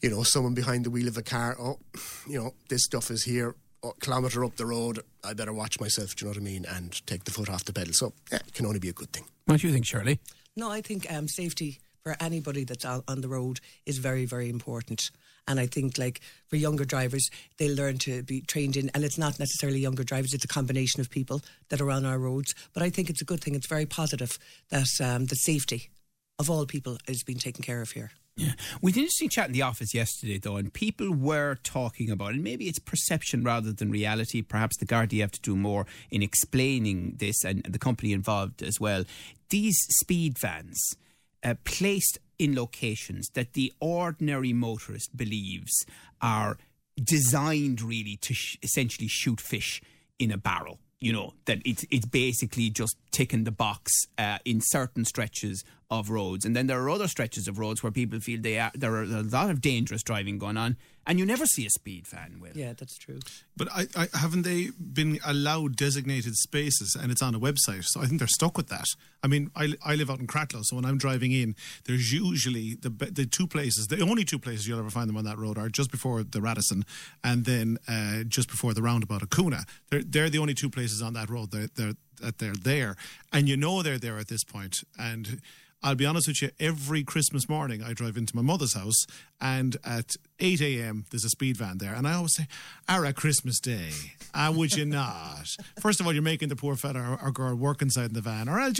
you 0.00 0.10
know 0.10 0.22
someone 0.22 0.54
behind 0.54 0.84
the 0.84 0.90
wheel 0.90 1.08
of 1.08 1.16
a 1.16 1.22
car. 1.22 1.56
Oh, 1.58 1.78
you 2.26 2.38
know 2.38 2.54
this 2.68 2.84
stuff 2.84 3.10
is 3.10 3.24
here 3.24 3.54
kilometre 4.00 4.44
up 4.44 4.56
the 4.56 4.66
road, 4.66 5.00
I 5.24 5.34
better 5.34 5.52
watch 5.52 5.80
myself, 5.80 6.14
do 6.14 6.24
you 6.24 6.26
know 6.26 6.36
what 6.36 6.42
I 6.42 6.44
mean, 6.44 6.64
and 6.68 7.06
take 7.06 7.24
the 7.24 7.30
foot 7.30 7.50
off 7.50 7.64
the 7.64 7.72
pedal. 7.72 7.92
So, 7.92 8.12
yeah, 8.30 8.38
it 8.46 8.54
can 8.54 8.66
only 8.66 8.78
be 8.78 8.88
a 8.88 8.92
good 8.92 9.12
thing. 9.12 9.24
What 9.46 9.60
do 9.60 9.66
you 9.66 9.72
think, 9.72 9.86
Shirley? 9.86 10.20
No, 10.56 10.70
I 10.70 10.80
think 10.80 11.10
um, 11.12 11.28
safety 11.28 11.80
for 12.02 12.16
anybody 12.20 12.64
that's 12.64 12.84
on, 12.84 13.02
on 13.08 13.20
the 13.20 13.28
road 13.28 13.60
is 13.86 13.98
very, 13.98 14.24
very 14.24 14.48
important. 14.48 15.10
And 15.48 15.58
I 15.58 15.66
think, 15.66 15.98
like 15.98 16.20
for 16.46 16.56
younger 16.56 16.84
drivers, 16.84 17.28
they'll 17.58 17.74
learn 17.74 17.98
to 17.98 18.22
be 18.22 18.42
trained 18.42 18.76
in, 18.76 18.90
and 18.94 19.02
it's 19.02 19.18
not 19.18 19.40
necessarily 19.40 19.80
younger 19.80 20.04
drivers; 20.04 20.32
it's 20.34 20.44
a 20.44 20.48
combination 20.48 21.00
of 21.00 21.10
people 21.10 21.40
that 21.68 21.80
are 21.80 21.90
on 21.90 22.06
our 22.06 22.18
roads. 22.18 22.54
But 22.72 22.84
I 22.84 22.90
think 22.90 23.10
it's 23.10 23.22
a 23.22 23.24
good 23.24 23.40
thing. 23.40 23.56
It's 23.56 23.66
very 23.66 23.86
positive 23.86 24.38
that 24.68 24.88
um, 25.00 25.26
the 25.26 25.34
safety 25.34 25.90
of 26.38 26.48
all 26.48 26.64
people 26.64 26.96
is 27.08 27.24
being 27.24 27.38
taken 27.38 27.64
care 27.64 27.82
of 27.82 27.90
here. 27.90 28.12
Yeah. 28.36 28.52
We 28.80 28.92
did 28.92 29.00
an 29.00 29.04
interesting 29.04 29.28
chat 29.28 29.46
in 29.48 29.52
the 29.52 29.62
office 29.62 29.94
yesterday, 29.94 30.38
though, 30.38 30.56
and 30.56 30.72
people 30.72 31.12
were 31.12 31.56
talking 31.62 32.10
about, 32.10 32.32
and 32.32 32.42
maybe 32.42 32.66
it's 32.66 32.78
perception 32.78 33.44
rather 33.44 33.72
than 33.72 33.90
reality. 33.90 34.40
Perhaps 34.40 34.78
the 34.78 34.86
Gardaí 34.86 35.20
have 35.20 35.32
to 35.32 35.40
do 35.40 35.54
more 35.54 35.86
in 36.10 36.22
explaining 36.22 37.16
this, 37.18 37.44
and 37.44 37.62
the 37.64 37.78
company 37.78 38.12
involved 38.12 38.62
as 38.62 38.80
well. 38.80 39.04
These 39.50 39.76
speed 40.00 40.38
vans 40.38 40.96
uh, 41.44 41.54
placed 41.64 42.18
in 42.38 42.56
locations 42.56 43.28
that 43.34 43.52
the 43.52 43.72
ordinary 43.80 44.52
motorist 44.52 45.14
believes 45.16 45.84
are 46.20 46.56
designed 47.02 47.82
really 47.82 48.16
to 48.16 48.34
sh- 48.34 48.56
essentially 48.62 49.08
shoot 49.08 49.40
fish 49.40 49.82
in 50.18 50.30
a 50.30 50.38
barrel. 50.38 50.78
You 51.00 51.12
know 51.12 51.34
that 51.46 51.58
it's 51.64 51.84
it's 51.90 52.06
basically 52.06 52.70
just 52.70 52.96
ticking 53.10 53.42
the 53.42 53.50
box 53.50 53.92
uh, 54.18 54.38
in 54.44 54.60
certain 54.62 55.04
stretches 55.04 55.64
of 55.92 56.08
roads, 56.08 56.46
and 56.46 56.56
then 56.56 56.66
there 56.68 56.82
are 56.82 56.88
other 56.88 57.06
stretches 57.06 57.46
of 57.46 57.58
roads 57.58 57.82
where 57.82 57.92
people 57.92 58.18
feel 58.18 58.40
they 58.40 58.58
are 58.58 58.72
there 58.74 58.94
are 58.94 59.02
a 59.02 59.22
lot 59.22 59.50
of 59.50 59.60
dangerous 59.60 60.02
driving 60.02 60.38
going 60.38 60.56
on, 60.56 60.76
and 61.06 61.18
you 61.18 61.26
never 61.26 61.44
see 61.44 61.66
a 61.66 61.70
speed 61.70 62.06
fan. 62.06 62.38
Will 62.40 62.52
Yeah, 62.54 62.72
that's 62.72 62.96
true. 62.96 63.20
But 63.56 63.68
I, 63.70 63.86
I, 63.94 64.08
haven't 64.14 64.42
they 64.42 64.70
been 64.70 65.18
allowed 65.24 65.76
designated 65.76 66.34
spaces 66.36 66.96
and 66.98 67.12
it's 67.12 67.20
on 67.20 67.34
a 67.34 67.40
website? 67.40 67.84
So 67.84 68.00
I 68.00 68.06
think 68.06 68.20
they're 68.20 68.28
stuck 68.28 68.56
with 68.56 68.68
that. 68.68 68.86
I 69.22 69.26
mean, 69.26 69.50
I, 69.54 69.74
I 69.84 69.94
live 69.94 70.10
out 70.10 70.18
in 70.18 70.26
Cratloe, 70.26 70.62
so 70.64 70.76
when 70.76 70.86
I'm 70.86 70.96
driving 70.96 71.32
in, 71.32 71.54
there's 71.84 72.10
usually 72.10 72.74
the 72.74 72.88
the 72.88 73.26
two 73.26 73.46
places, 73.46 73.88
the 73.88 74.00
only 74.00 74.24
two 74.24 74.38
places 74.38 74.66
you'll 74.66 74.78
ever 74.78 74.90
find 74.90 75.10
them 75.10 75.18
on 75.18 75.24
that 75.24 75.36
road 75.36 75.58
are 75.58 75.68
just 75.68 75.90
before 75.90 76.22
the 76.22 76.40
Radisson 76.40 76.86
and 77.22 77.44
then 77.44 77.76
uh, 77.86 78.24
just 78.26 78.48
before 78.48 78.72
the 78.72 78.82
roundabout 78.82 79.22
of 79.22 79.28
Coonagh. 79.28 79.66
They're, 79.90 80.02
they're 80.02 80.30
the 80.30 80.38
only 80.38 80.54
two 80.54 80.70
places 80.70 81.02
on 81.02 81.12
that 81.12 81.28
road 81.28 81.50
they're, 81.50 81.68
they're, 81.74 81.94
that 82.22 82.38
they're 82.38 82.54
there. 82.54 82.96
And 83.32 83.48
you 83.48 83.56
know 83.56 83.82
they're 83.82 83.98
there 83.98 84.18
at 84.18 84.28
this 84.28 84.44
point. 84.44 84.82
And 84.98 85.40
I'll 85.84 85.96
be 85.96 86.06
honest 86.06 86.28
with 86.28 86.40
you, 86.40 86.50
every 86.60 87.02
Christmas 87.02 87.48
morning 87.48 87.82
I 87.82 87.92
drive 87.92 88.16
into 88.16 88.36
my 88.36 88.42
mother's 88.42 88.74
house 88.74 89.04
and 89.40 89.76
at 89.84 90.12
8 90.38 90.60
a.m. 90.60 91.06
there's 91.10 91.24
a 91.24 91.28
speed 91.28 91.56
van 91.56 91.78
there. 91.78 91.92
And 91.92 92.06
I 92.06 92.14
always 92.14 92.36
say, 92.36 92.46
Ara 92.88 93.12
Christmas 93.12 93.58
Day, 93.58 93.90
ah, 94.32 94.52
would 94.54 94.74
you 94.74 94.84
not? 94.84 95.48
First 95.80 95.98
of 96.00 96.06
all, 96.06 96.12
you're 96.12 96.22
making 96.22 96.50
the 96.50 96.56
poor 96.56 96.76
fella 96.76 97.00
or, 97.00 97.26
or 97.26 97.32
girl 97.32 97.56
work 97.56 97.82
inside 97.82 98.06
in 98.06 98.12
the 98.12 98.20
van. 98.20 98.48
Or 98.48 98.60
else? 98.60 98.78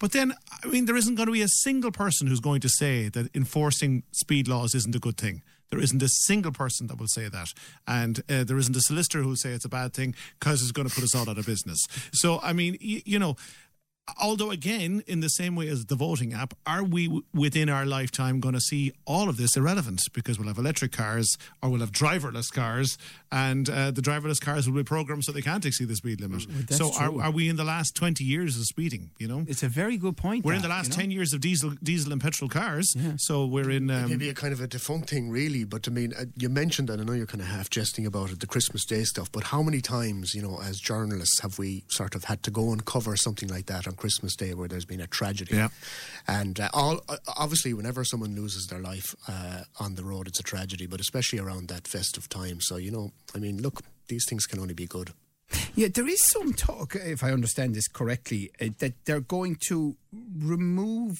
But 0.00 0.10
then, 0.10 0.34
I 0.64 0.66
mean, 0.66 0.86
there 0.86 0.96
isn't 0.96 1.14
going 1.14 1.26
to 1.26 1.32
be 1.32 1.42
a 1.42 1.48
single 1.48 1.92
person 1.92 2.26
who's 2.26 2.40
going 2.40 2.60
to 2.62 2.68
say 2.68 3.08
that 3.08 3.34
enforcing 3.34 4.02
speed 4.10 4.48
laws 4.48 4.74
isn't 4.74 4.94
a 4.94 5.00
good 5.00 5.16
thing. 5.16 5.42
There 5.70 5.80
isn't 5.80 6.02
a 6.02 6.08
single 6.08 6.52
person 6.52 6.88
that 6.88 6.98
will 6.98 7.06
say 7.08 7.28
that. 7.28 7.52
And 7.86 8.20
uh, 8.28 8.44
there 8.44 8.58
isn't 8.58 8.76
a 8.76 8.80
solicitor 8.80 9.22
who 9.22 9.28
will 9.28 9.36
say 9.36 9.50
it's 9.50 9.64
a 9.64 9.68
bad 9.68 9.92
thing 9.94 10.14
because 10.38 10.62
it's 10.62 10.72
going 10.72 10.88
to 10.88 10.94
put 10.94 11.04
us 11.04 11.14
all 11.14 11.28
out 11.30 11.38
of 11.38 11.46
business. 11.46 11.86
So, 12.12 12.40
I 12.42 12.52
mean, 12.52 12.76
y- 12.82 13.02
you 13.04 13.18
know, 13.18 13.36
although 14.20 14.50
again 14.50 15.02
in 15.06 15.20
the 15.20 15.28
same 15.28 15.56
way 15.56 15.68
as 15.68 15.86
the 15.86 15.96
voting 15.96 16.32
app 16.32 16.54
are 16.66 16.82
we 16.82 17.06
w- 17.06 17.24
within 17.34 17.68
our 17.68 17.84
lifetime 17.86 18.40
going 18.40 18.54
to 18.54 18.60
see 18.60 18.92
all 19.06 19.28
of 19.28 19.36
this 19.36 19.56
irrelevant 19.56 20.02
because 20.12 20.38
we'll 20.38 20.48
have 20.48 20.58
electric 20.58 20.92
cars 20.92 21.36
or 21.62 21.70
we'll 21.70 21.80
have 21.80 21.92
driverless 21.92 22.52
cars 22.52 22.98
and 23.32 23.68
uh, 23.70 23.90
the 23.90 24.02
driverless 24.02 24.40
cars 24.40 24.68
will 24.68 24.76
be 24.76 24.84
programmed 24.84 25.24
so 25.24 25.32
they 25.32 25.42
can't 25.42 25.64
exceed 25.64 25.88
the 25.88 25.96
speed 25.96 26.20
limit 26.20 26.46
that's 26.66 26.78
so 26.78 26.92
are, 26.98 27.22
are 27.22 27.30
we 27.30 27.48
in 27.48 27.56
the 27.56 27.64
last 27.64 27.94
20 27.94 28.24
years 28.24 28.56
of 28.56 28.64
speeding 28.64 29.10
you 29.18 29.28
know 29.28 29.44
it's 29.48 29.62
a 29.62 29.68
very 29.68 29.96
good 29.96 30.16
point. 30.16 30.44
we're 30.44 30.54
in 30.54 30.62
the 30.62 30.68
last 30.68 30.90
you 30.90 30.96
know? 30.96 31.02
10 31.02 31.10
years 31.10 31.32
of 31.32 31.40
diesel 31.40 31.70
diesel 31.82 32.12
and 32.12 32.20
petrol 32.20 32.48
cars 32.48 32.94
so 33.16 33.46
we're 33.46 33.70
in 33.70 33.90
um, 33.90 34.08
Maybe 34.10 34.28
a 34.28 34.34
kind 34.34 34.52
of 34.52 34.60
a 34.60 34.66
defunct 34.66 35.10
thing, 35.10 35.30
really. 35.30 35.64
But 35.64 35.86
I 35.86 35.90
mean, 35.90 36.12
uh, 36.18 36.24
you 36.36 36.48
mentioned, 36.48 36.90
and 36.90 37.00
I 37.00 37.04
know 37.04 37.12
you're 37.12 37.26
kind 37.26 37.40
of 37.40 37.46
half 37.46 37.70
jesting 37.70 38.06
about 38.06 38.30
it, 38.30 38.40
the 38.40 38.46
Christmas 38.46 38.84
Day 38.84 39.04
stuff. 39.04 39.30
But 39.30 39.44
how 39.44 39.62
many 39.62 39.80
times, 39.80 40.34
you 40.34 40.42
know, 40.42 40.60
as 40.62 40.78
journalists, 40.78 41.40
have 41.40 41.58
we 41.58 41.84
sort 41.88 42.14
of 42.14 42.24
had 42.24 42.42
to 42.42 42.50
go 42.50 42.72
and 42.72 42.84
cover 42.84 43.16
something 43.16 43.48
like 43.48 43.66
that 43.66 43.86
on 43.86 43.94
Christmas 44.00 44.34
Day, 44.34 44.54
where 44.54 44.68
there's 44.68 44.84
been 44.84 45.00
a 45.00 45.06
tragedy? 45.06 45.54
Yeah. 45.54 45.68
And 46.26 46.58
uh, 46.58 46.70
all 46.72 47.00
uh, 47.08 47.18
obviously, 47.36 47.72
whenever 47.74 48.02
someone 48.04 48.34
loses 48.34 48.66
their 48.66 48.80
life 48.80 49.14
uh, 49.28 49.62
on 49.78 49.94
the 49.94 50.04
road, 50.04 50.26
it's 50.26 50.40
a 50.40 50.42
tragedy. 50.42 50.86
But 50.86 51.00
especially 51.00 51.38
around 51.38 51.68
that 51.68 51.86
festive 51.86 52.28
time. 52.28 52.60
So 52.60 52.76
you 52.76 52.90
know, 52.90 53.12
I 53.34 53.38
mean, 53.38 53.62
look, 53.62 53.82
these 54.08 54.24
things 54.28 54.46
can 54.46 54.58
only 54.58 54.74
be 54.74 54.86
good. 54.86 55.12
Yeah, 55.74 55.88
there 55.92 56.08
is 56.08 56.20
some 56.28 56.52
talk, 56.52 56.94
if 56.94 57.24
I 57.24 57.32
understand 57.32 57.74
this 57.74 57.88
correctly, 57.88 58.50
uh, 58.60 58.68
that 58.78 58.94
they're 59.04 59.20
going 59.20 59.56
to 59.68 59.96
remove 60.38 61.16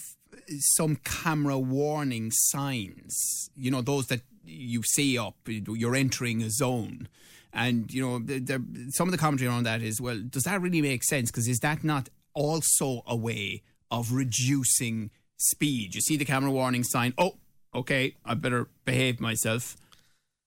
some 0.76 0.96
camera 0.96 1.58
warning 1.58 2.30
signs. 2.32 3.50
You 3.56 3.70
know, 3.70 3.82
those 3.82 4.06
that 4.06 4.20
you 4.44 4.82
see 4.82 5.18
up, 5.18 5.36
you're 5.46 5.96
entering 5.96 6.42
a 6.42 6.50
zone. 6.50 7.08
And, 7.52 7.92
you 7.92 8.06
know, 8.06 8.18
the, 8.20 8.38
the, 8.38 8.64
some 8.90 9.08
of 9.08 9.12
the 9.12 9.18
commentary 9.18 9.50
on 9.50 9.64
that 9.64 9.82
is, 9.82 10.00
well, 10.00 10.20
does 10.28 10.44
that 10.44 10.60
really 10.60 10.82
make 10.82 11.02
sense? 11.02 11.30
Because 11.30 11.48
is 11.48 11.58
that 11.60 11.82
not 11.82 12.08
also 12.34 13.02
a 13.06 13.16
way 13.16 13.62
of 13.90 14.12
reducing 14.12 15.10
speed? 15.36 15.94
You 15.94 16.00
see 16.00 16.16
the 16.16 16.24
camera 16.24 16.50
warning 16.50 16.84
sign, 16.84 17.14
oh, 17.18 17.36
okay, 17.74 18.16
I 18.24 18.34
better 18.34 18.68
behave 18.84 19.20
myself. 19.20 19.76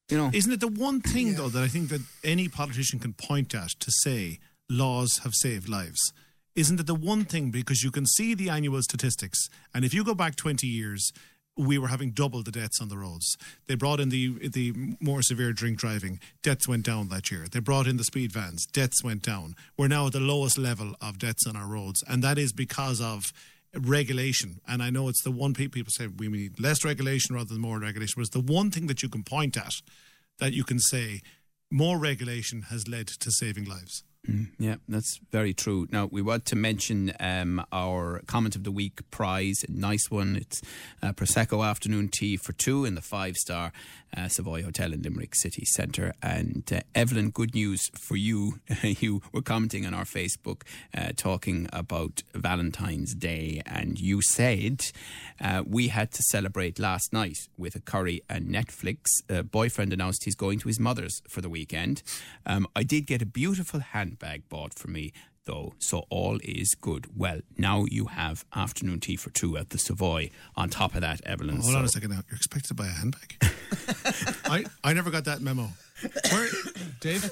You 0.09 0.17
know, 0.17 0.31
Isn't 0.33 0.51
it 0.51 0.59
the 0.59 0.67
one 0.67 1.01
thing, 1.01 1.35
though, 1.35 1.49
that 1.49 1.63
I 1.63 1.67
think 1.67 1.89
that 1.89 2.01
any 2.23 2.47
politician 2.49 2.99
can 2.99 3.13
point 3.13 3.55
at 3.55 3.69
to 3.79 3.91
say 4.03 4.39
laws 4.69 5.21
have 5.23 5.33
saved 5.33 5.69
lives? 5.69 6.13
Isn't 6.55 6.79
it 6.79 6.85
the 6.85 6.93
one 6.93 7.25
thing 7.25 7.49
because 7.49 7.81
you 7.81 7.89
can 7.89 8.05
see 8.05 8.35
the 8.35 8.49
annual 8.49 8.81
statistics, 8.83 9.49
and 9.73 9.83
if 9.83 9.93
you 9.93 10.03
go 10.03 10.13
back 10.13 10.35
20 10.35 10.67
years, 10.67 11.11
we 11.55 11.77
were 11.77 11.87
having 11.87 12.11
double 12.11 12.41
the 12.41 12.51
deaths 12.51 12.81
on 12.81 12.89
the 12.89 12.97
roads. 12.97 13.37
They 13.67 13.75
brought 13.75 13.99
in 13.99 14.09
the 14.09 14.49
the 14.49 14.73
more 14.99 15.21
severe 15.21 15.53
drink 15.53 15.77
driving. 15.77 16.19
Deaths 16.41 16.67
went 16.67 16.85
down 16.85 17.09
that 17.09 17.31
year. 17.31 17.45
They 17.51 17.59
brought 17.59 17.87
in 17.87 17.97
the 17.97 18.03
speed 18.03 18.31
vans. 18.31 18.65
Deaths 18.65 19.03
went 19.03 19.21
down. 19.21 19.55
We're 19.77 19.87
now 19.87 20.07
at 20.07 20.13
the 20.13 20.19
lowest 20.19 20.57
level 20.57 20.95
of 21.01 21.19
deaths 21.19 21.45
on 21.47 21.55
our 21.55 21.67
roads, 21.67 22.03
and 22.07 22.23
that 22.23 22.37
is 22.37 22.53
because 22.53 22.99
of 22.99 23.31
regulation. 23.75 24.61
And 24.67 24.81
I 24.81 24.89
know 24.89 25.07
it's 25.09 25.23
the 25.23 25.31
one 25.31 25.53
pe- 25.53 25.67
people 25.67 25.91
say 25.91 26.07
we 26.07 26.27
need 26.27 26.59
less 26.59 26.83
regulation 26.83 27.35
rather 27.35 27.53
than 27.53 27.61
more 27.61 27.79
regulation. 27.79 28.21
It's 28.21 28.29
the 28.29 28.39
one 28.39 28.71
thing 28.71 28.87
that 28.87 29.01
you 29.01 29.09
can 29.09 29.23
point 29.23 29.57
at 29.57 29.73
that 30.39 30.53
you 30.53 30.63
can 30.63 30.79
say 30.79 31.21
more 31.71 31.97
regulation 31.97 32.63
has 32.63 32.87
led 32.87 33.07
to 33.07 33.31
saving 33.31 33.65
lives. 33.65 34.03
Yeah, 34.57 34.75
that's 34.87 35.19
very 35.31 35.53
true. 35.53 35.85
Now, 35.91 36.07
we 36.09 36.21
want 36.21 36.45
to 36.45 36.55
mention 36.55 37.11
um, 37.19 37.65
our 37.73 38.21
Comment 38.25 38.55
of 38.55 38.63
the 38.63 38.71
Week 38.71 39.01
prize. 39.11 39.65
Nice 39.67 40.09
one. 40.09 40.37
It's 40.37 40.61
uh, 41.01 41.11
Prosecco 41.11 41.67
afternoon 41.67 42.07
tea 42.07 42.37
for 42.37 42.53
two 42.53 42.85
in 42.85 42.95
the 42.95 43.01
five 43.01 43.35
star 43.35 43.73
uh, 44.15 44.27
Savoy 44.27 44.63
Hotel 44.63 44.93
in 44.93 45.01
Limerick 45.01 45.35
City 45.35 45.65
Centre. 45.65 46.13
And 46.21 46.63
uh, 46.71 46.81
Evelyn, 46.95 47.31
good 47.31 47.53
news 47.53 47.81
for 47.99 48.15
you. 48.15 48.59
you 48.83 49.21
were 49.31 49.41
commenting 49.41 49.85
on 49.85 49.93
our 49.93 50.05
Facebook 50.05 50.61
uh, 50.95 51.11
talking 51.15 51.67
about 51.73 52.23
Valentine's 52.33 53.13
Day, 53.13 53.61
and 53.65 53.99
you 53.99 54.21
said 54.21 54.85
uh, 55.41 55.63
we 55.67 55.89
had 55.89 56.11
to 56.11 56.23
celebrate 56.23 56.79
last 56.79 57.11
night 57.11 57.49
with 57.57 57.75
a 57.75 57.79
curry 57.79 58.21
and 58.29 58.47
Netflix. 58.47 59.07
Uh, 59.29 59.41
boyfriend 59.41 59.91
announced 59.91 60.23
he's 60.23 60.35
going 60.35 60.59
to 60.59 60.67
his 60.67 60.79
mother's 60.79 61.21
for 61.27 61.41
the 61.41 61.49
weekend. 61.49 62.03
Um, 62.45 62.67
I 62.75 62.83
did 62.83 63.05
get 63.05 63.21
a 63.21 63.25
beautiful 63.25 63.79
handbag 64.13 64.47
bought 64.49 64.73
for 64.73 64.87
me. 64.89 65.11
Though, 65.45 65.73
so 65.77 66.05
all 66.09 66.37
is 66.41 66.73
good. 66.73 67.07
Well, 67.17 67.41
now 67.57 67.83
you 67.91 68.05
have 68.05 68.45
afternoon 68.55 69.01
tea 69.01 69.17
for 69.17 69.29
two 69.29 69.57
at 69.57 69.71
the 69.71 69.77
Savoy. 69.77 70.29
On 70.55 70.69
top 70.69 70.95
of 70.95 71.01
that, 71.01 71.19
Evelyn. 71.25 71.57
Hold 71.59 71.75
on 71.75 71.83
a 71.83 71.89
second 71.89 72.11
now. 72.11 72.21
You're 72.29 72.37
expected 72.37 72.69
to 72.69 72.73
buy 72.75 72.85
a 72.85 72.91
handbag. 72.91 73.35
I, 74.45 74.63
I 74.85 74.93
never 74.93 75.11
got 75.11 75.25
that 75.25 75.41
memo. 75.41 75.67
Where, 76.31 76.47
Dave? 77.01 77.29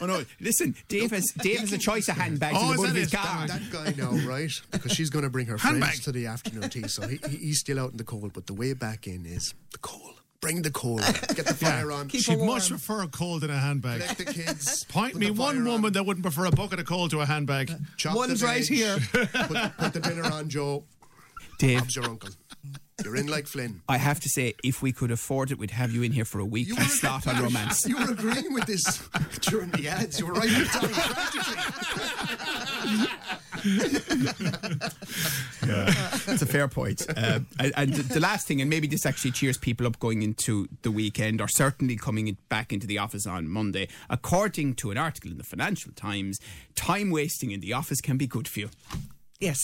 Oh 0.00 0.06
no! 0.06 0.24
Listen, 0.40 0.74
Dave 0.88 1.10
has 1.10 1.30
Dave 1.38 1.60
has 1.60 1.72
a 1.72 1.78
choice 1.78 2.08
of 2.08 2.16
handbags 2.16 2.56
Oh, 2.58 2.72
in 2.72 2.76
the 2.76 2.82
oh, 2.82 2.84
is 2.84 2.88
boot 2.88 2.88
of 2.88 2.94
that 2.94 3.00
his 3.00 3.10
car. 3.12 3.46
That 3.46 3.70
guy 3.70 4.02
now, 4.02 4.12
right? 4.28 4.50
Because 4.70 4.92
she's 4.92 5.10
going 5.10 5.24
to 5.24 5.30
bring 5.30 5.46
her 5.46 5.56
Handbag. 5.58 5.90
friends 5.90 6.04
to 6.04 6.12
the 6.12 6.26
afternoon 6.26 6.70
tea, 6.70 6.88
so 6.88 7.06
he, 7.06 7.18
he- 7.28 7.36
he's 7.36 7.60
still 7.60 7.78
out 7.78 7.90
in 7.90 7.98
the 7.98 8.04
cold. 8.04 8.32
But 8.32 8.46
the 8.46 8.54
way 8.54 8.72
back 8.72 9.06
in 9.06 9.26
is 9.26 9.54
the 9.70 9.78
coal. 9.78 10.14
Bring 10.42 10.62
the 10.62 10.72
coal. 10.72 10.98
Get 10.98 11.46
the 11.46 11.54
fire 11.60 11.92
on. 11.92 12.08
Keep 12.08 12.22
She'd 12.22 12.40
much 12.40 12.68
prefer 12.68 13.04
a 13.04 13.08
coal 13.08 13.38
than 13.38 13.50
a 13.50 13.56
handbag. 13.56 14.00
Let 14.00 14.18
the 14.18 14.24
kids. 14.24 14.82
Point 14.88 15.12
put 15.12 15.20
me 15.20 15.30
one 15.30 15.54
fire 15.54 15.58
on, 15.60 15.64
woman 15.66 15.92
that 15.92 16.04
wouldn't 16.04 16.24
prefer 16.24 16.46
a 16.46 16.50
bucket 16.50 16.80
of 16.80 16.86
coal 16.86 17.08
to 17.10 17.20
a 17.20 17.24
handbag. 17.24 17.70
chop 17.96 18.16
One's 18.16 18.40
the 18.40 18.46
right 18.46 18.66
here. 18.66 18.98
Put, 19.12 19.76
put 19.78 19.92
the 19.92 20.00
dinner 20.00 20.24
on, 20.24 20.48
Joe. 20.48 20.82
Dave, 21.58 21.78
Bob's 21.78 21.94
your 21.94 22.06
uncle. 22.06 22.30
You're 23.04 23.16
in 23.16 23.26
like 23.26 23.46
Flynn. 23.46 23.82
I 23.88 23.98
have 23.98 24.20
to 24.20 24.28
say, 24.28 24.54
if 24.62 24.82
we 24.82 24.92
could 24.92 25.10
afford 25.10 25.50
it, 25.50 25.58
we'd 25.58 25.70
have 25.72 25.92
you 25.92 26.02
in 26.02 26.12
here 26.12 26.24
for 26.24 26.38
a 26.38 26.44
week 26.44 26.68
and 26.68 26.86
slot 26.86 27.26
on 27.26 27.42
romance. 27.42 27.86
You 27.86 27.96
were 27.96 28.12
agreeing 28.12 28.52
with 28.52 28.66
this 28.66 29.08
during 29.40 29.70
the 29.70 29.88
ads. 29.88 30.20
You 30.20 30.26
were 30.26 30.34
right 30.34 30.54
on 30.54 30.64
time, 30.66 30.90
practically. 30.90 31.56
That's 35.64 36.42
a 36.42 36.46
fair 36.46 36.68
point. 36.68 37.06
Uh, 37.08 37.40
and 37.58 37.72
and 37.76 37.94
the 37.94 38.20
last 38.20 38.46
thing, 38.46 38.60
and 38.60 38.68
maybe 38.68 38.86
this 38.86 39.06
actually 39.06 39.32
cheers 39.32 39.58
people 39.58 39.86
up 39.86 39.98
going 39.98 40.22
into 40.22 40.68
the 40.82 40.90
weekend, 40.90 41.40
or 41.40 41.48
certainly 41.48 41.96
coming 41.96 42.28
in, 42.28 42.36
back 42.48 42.72
into 42.72 42.86
the 42.86 42.98
office 42.98 43.26
on 43.26 43.48
Monday. 43.48 43.88
According 44.10 44.74
to 44.76 44.90
an 44.90 44.98
article 44.98 45.30
in 45.30 45.38
the 45.38 45.44
Financial 45.44 45.92
Times, 45.92 46.38
time 46.74 47.10
wasting 47.10 47.50
in 47.50 47.60
the 47.60 47.72
office 47.72 48.00
can 48.00 48.16
be 48.16 48.26
good 48.26 48.48
for 48.48 48.60
you. 48.60 48.70
Yes. 49.40 49.58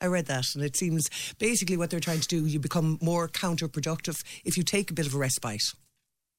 I 0.00 0.06
read 0.06 0.26
that, 0.26 0.54
and 0.54 0.64
it 0.64 0.76
seems 0.76 1.08
basically 1.38 1.76
what 1.76 1.90
they're 1.90 2.00
trying 2.00 2.20
to 2.20 2.28
do, 2.28 2.46
you 2.46 2.58
become 2.58 2.98
more 3.00 3.28
counterproductive 3.28 4.22
if 4.44 4.56
you 4.56 4.62
take 4.62 4.90
a 4.90 4.94
bit 4.94 5.06
of 5.06 5.14
a 5.14 5.18
respite. 5.18 5.62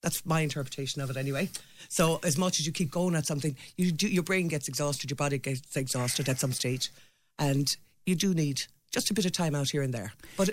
That's 0.03 0.25
my 0.25 0.41
interpretation 0.41 1.01
of 1.01 1.09
it, 1.09 1.17
anyway. 1.17 1.49
So, 1.89 2.19
as 2.23 2.37
much 2.37 2.59
as 2.59 2.67
you 2.67 2.71
keep 2.71 2.91
going 2.91 3.15
at 3.15 3.25
something, 3.25 3.55
you 3.75 3.91
do, 3.91 4.07
your 4.07 4.23
brain 4.23 4.47
gets 4.47 4.67
exhausted, 4.67 5.09
your 5.09 5.15
body 5.15 5.39
gets 5.39 5.75
exhausted 5.75 6.29
at 6.29 6.39
some 6.39 6.51
stage, 6.51 6.91
and 7.39 7.67
you 8.05 8.15
do 8.15 8.33
need 8.33 8.63
just 8.91 9.09
a 9.09 9.13
bit 9.13 9.25
of 9.25 9.31
time 9.31 9.55
out 9.55 9.69
here 9.71 9.81
and 9.81 9.93
there, 9.93 10.13
but 10.37 10.51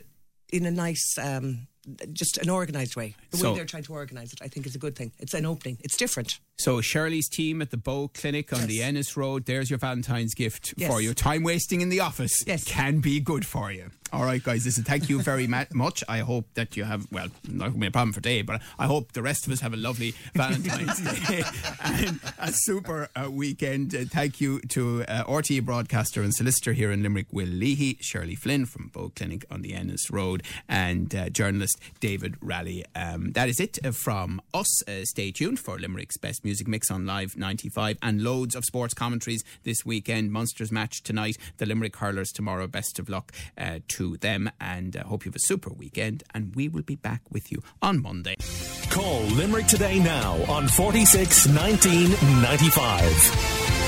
in 0.52 0.66
a 0.66 0.70
nice, 0.70 1.16
um, 1.18 1.66
just 2.12 2.38
an 2.38 2.48
organised 2.50 2.96
way. 2.96 3.14
The 3.30 3.38
So- 3.38 3.50
way 3.52 3.56
they're 3.58 3.64
trying 3.66 3.82
to 3.84 3.92
organise 3.92 4.32
it, 4.32 4.40
I 4.42 4.48
think, 4.48 4.66
is 4.66 4.74
a 4.74 4.78
good 4.78 4.96
thing. 4.96 5.12
It's 5.18 5.34
an 5.34 5.44
opening. 5.46 5.78
It's 5.80 5.96
different. 5.96 6.38
So 6.58 6.80
Shirley's 6.80 7.28
team 7.28 7.60
at 7.60 7.70
the 7.70 7.76
Bow 7.76 8.08
Clinic 8.08 8.52
on 8.52 8.66
the 8.66 8.82
Ennis 8.82 9.16
Road, 9.16 9.46
there's 9.46 9.68
your 9.70 9.78
Valentine's 9.80 10.34
gift 10.34 10.74
Yes. 10.76 10.90
for 10.90 11.00
you. 11.00 11.12
Time 11.14 11.42
wasting 11.42 11.80
in 11.80 11.88
the 11.88 12.00
office 12.00 12.32
Yes. 12.46 12.64
can 12.64 13.00
be 13.00 13.18
good 13.20 13.44
for 13.44 13.72
you. 13.72 13.90
All 14.12 14.24
right, 14.24 14.42
guys, 14.44 14.66
listen, 14.66 14.84
thank 14.84 15.08
you 15.08 15.22
very 15.22 15.46
much. 15.72 16.04
I 16.06 16.18
hope 16.18 16.46
that 16.54 16.76
you 16.76 16.84
have, 16.84 17.06
well, 17.10 17.28
not 17.48 17.72
to 17.72 17.78
be 17.78 17.86
a 17.86 17.90
problem 17.90 18.12
for 18.12 18.20
Dave, 18.20 18.44
but 18.46 18.60
I 18.78 18.84
hope 18.86 19.12
the 19.12 19.22
rest 19.22 19.46
of 19.46 19.52
us 19.52 19.60
have 19.60 19.72
a 19.72 19.76
lovely 19.78 20.14
Valentine's 20.34 21.00
Day 21.28 21.42
and 21.82 22.20
a 22.38 22.52
super 22.52 23.08
uh, 23.16 23.30
weekend. 23.30 23.94
Uh, 23.94 24.04
thank 24.04 24.38
you 24.40 24.60
to 24.68 25.04
uh, 25.04 25.24
RTE 25.24 25.64
broadcaster 25.64 26.22
and 26.22 26.34
solicitor 26.34 26.74
here 26.74 26.92
in 26.92 27.02
Limerick, 27.02 27.28
Will 27.32 27.48
Leahy, 27.48 27.96
Shirley 28.02 28.34
Flynn 28.34 28.66
from 28.66 28.88
Bow 28.88 29.10
Clinic 29.16 29.46
on 29.50 29.62
the 29.62 29.72
Ennis 29.72 30.10
Road, 30.10 30.42
and 30.68 31.12
uh, 31.14 31.30
journalist 31.72 32.00
David 32.00 32.36
Raleigh. 32.40 32.84
Um, 32.94 33.32
that 33.32 33.48
is 33.48 33.60
it 33.60 33.78
uh, 33.84 33.92
from 33.92 34.40
us. 34.54 34.82
Uh, 34.88 35.04
stay 35.04 35.30
tuned 35.30 35.58
for 35.58 35.78
Limerick's 35.78 36.16
best 36.16 36.44
music 36.44 36.68
mix 36.68 36.90
on 36.90 37.06
Live 37.06 37.36
95 37.36 37.98
and 38.02 38.22
loads 38.22 38.54
of 38.54 38.64
sports 38.64 38.94
commentaries 38.94 39.44
this 39.64 39.84
weekend. 39.84 40.32
Munster's 40.32 40.72
match 40.72 41.02
tonight, 41.02 41.36
the 41.58 41.66
Limerick 41.66 41.96
Hurlers 41.96 42.32
tomorrow. 42.32 42.66
Best 42.66 42.98
of 42.98 43.08
luck 43.08 43.32
uh, 43.56 43.78
to 43.88 44.16
them, 44.18 44.50
and 44.60 44.96
uh, 44.96 45.04
hope 45.04 45.24
you 45.24 45.30
have 45.30 45.36
a 45.36 45.46
super 45.46 45.72
weekend. 45.72 46.22
And 46.34 46.54
we 46.54 46.68
will 46.68 46.82
be 46.82 46.96
back 46.96 47.22
with 47.30 47.50
you 47.50 47.62
on 47.80 48.02
Monday. 48.02 48.36
Call 48.90 49.22
Limerick 49.22 49.66
today 49.66 49.98
now 49.98 50.34
on 50.48 50.68
46 50.68 51.48
19 51.48 52.10
95. 52.42 53.81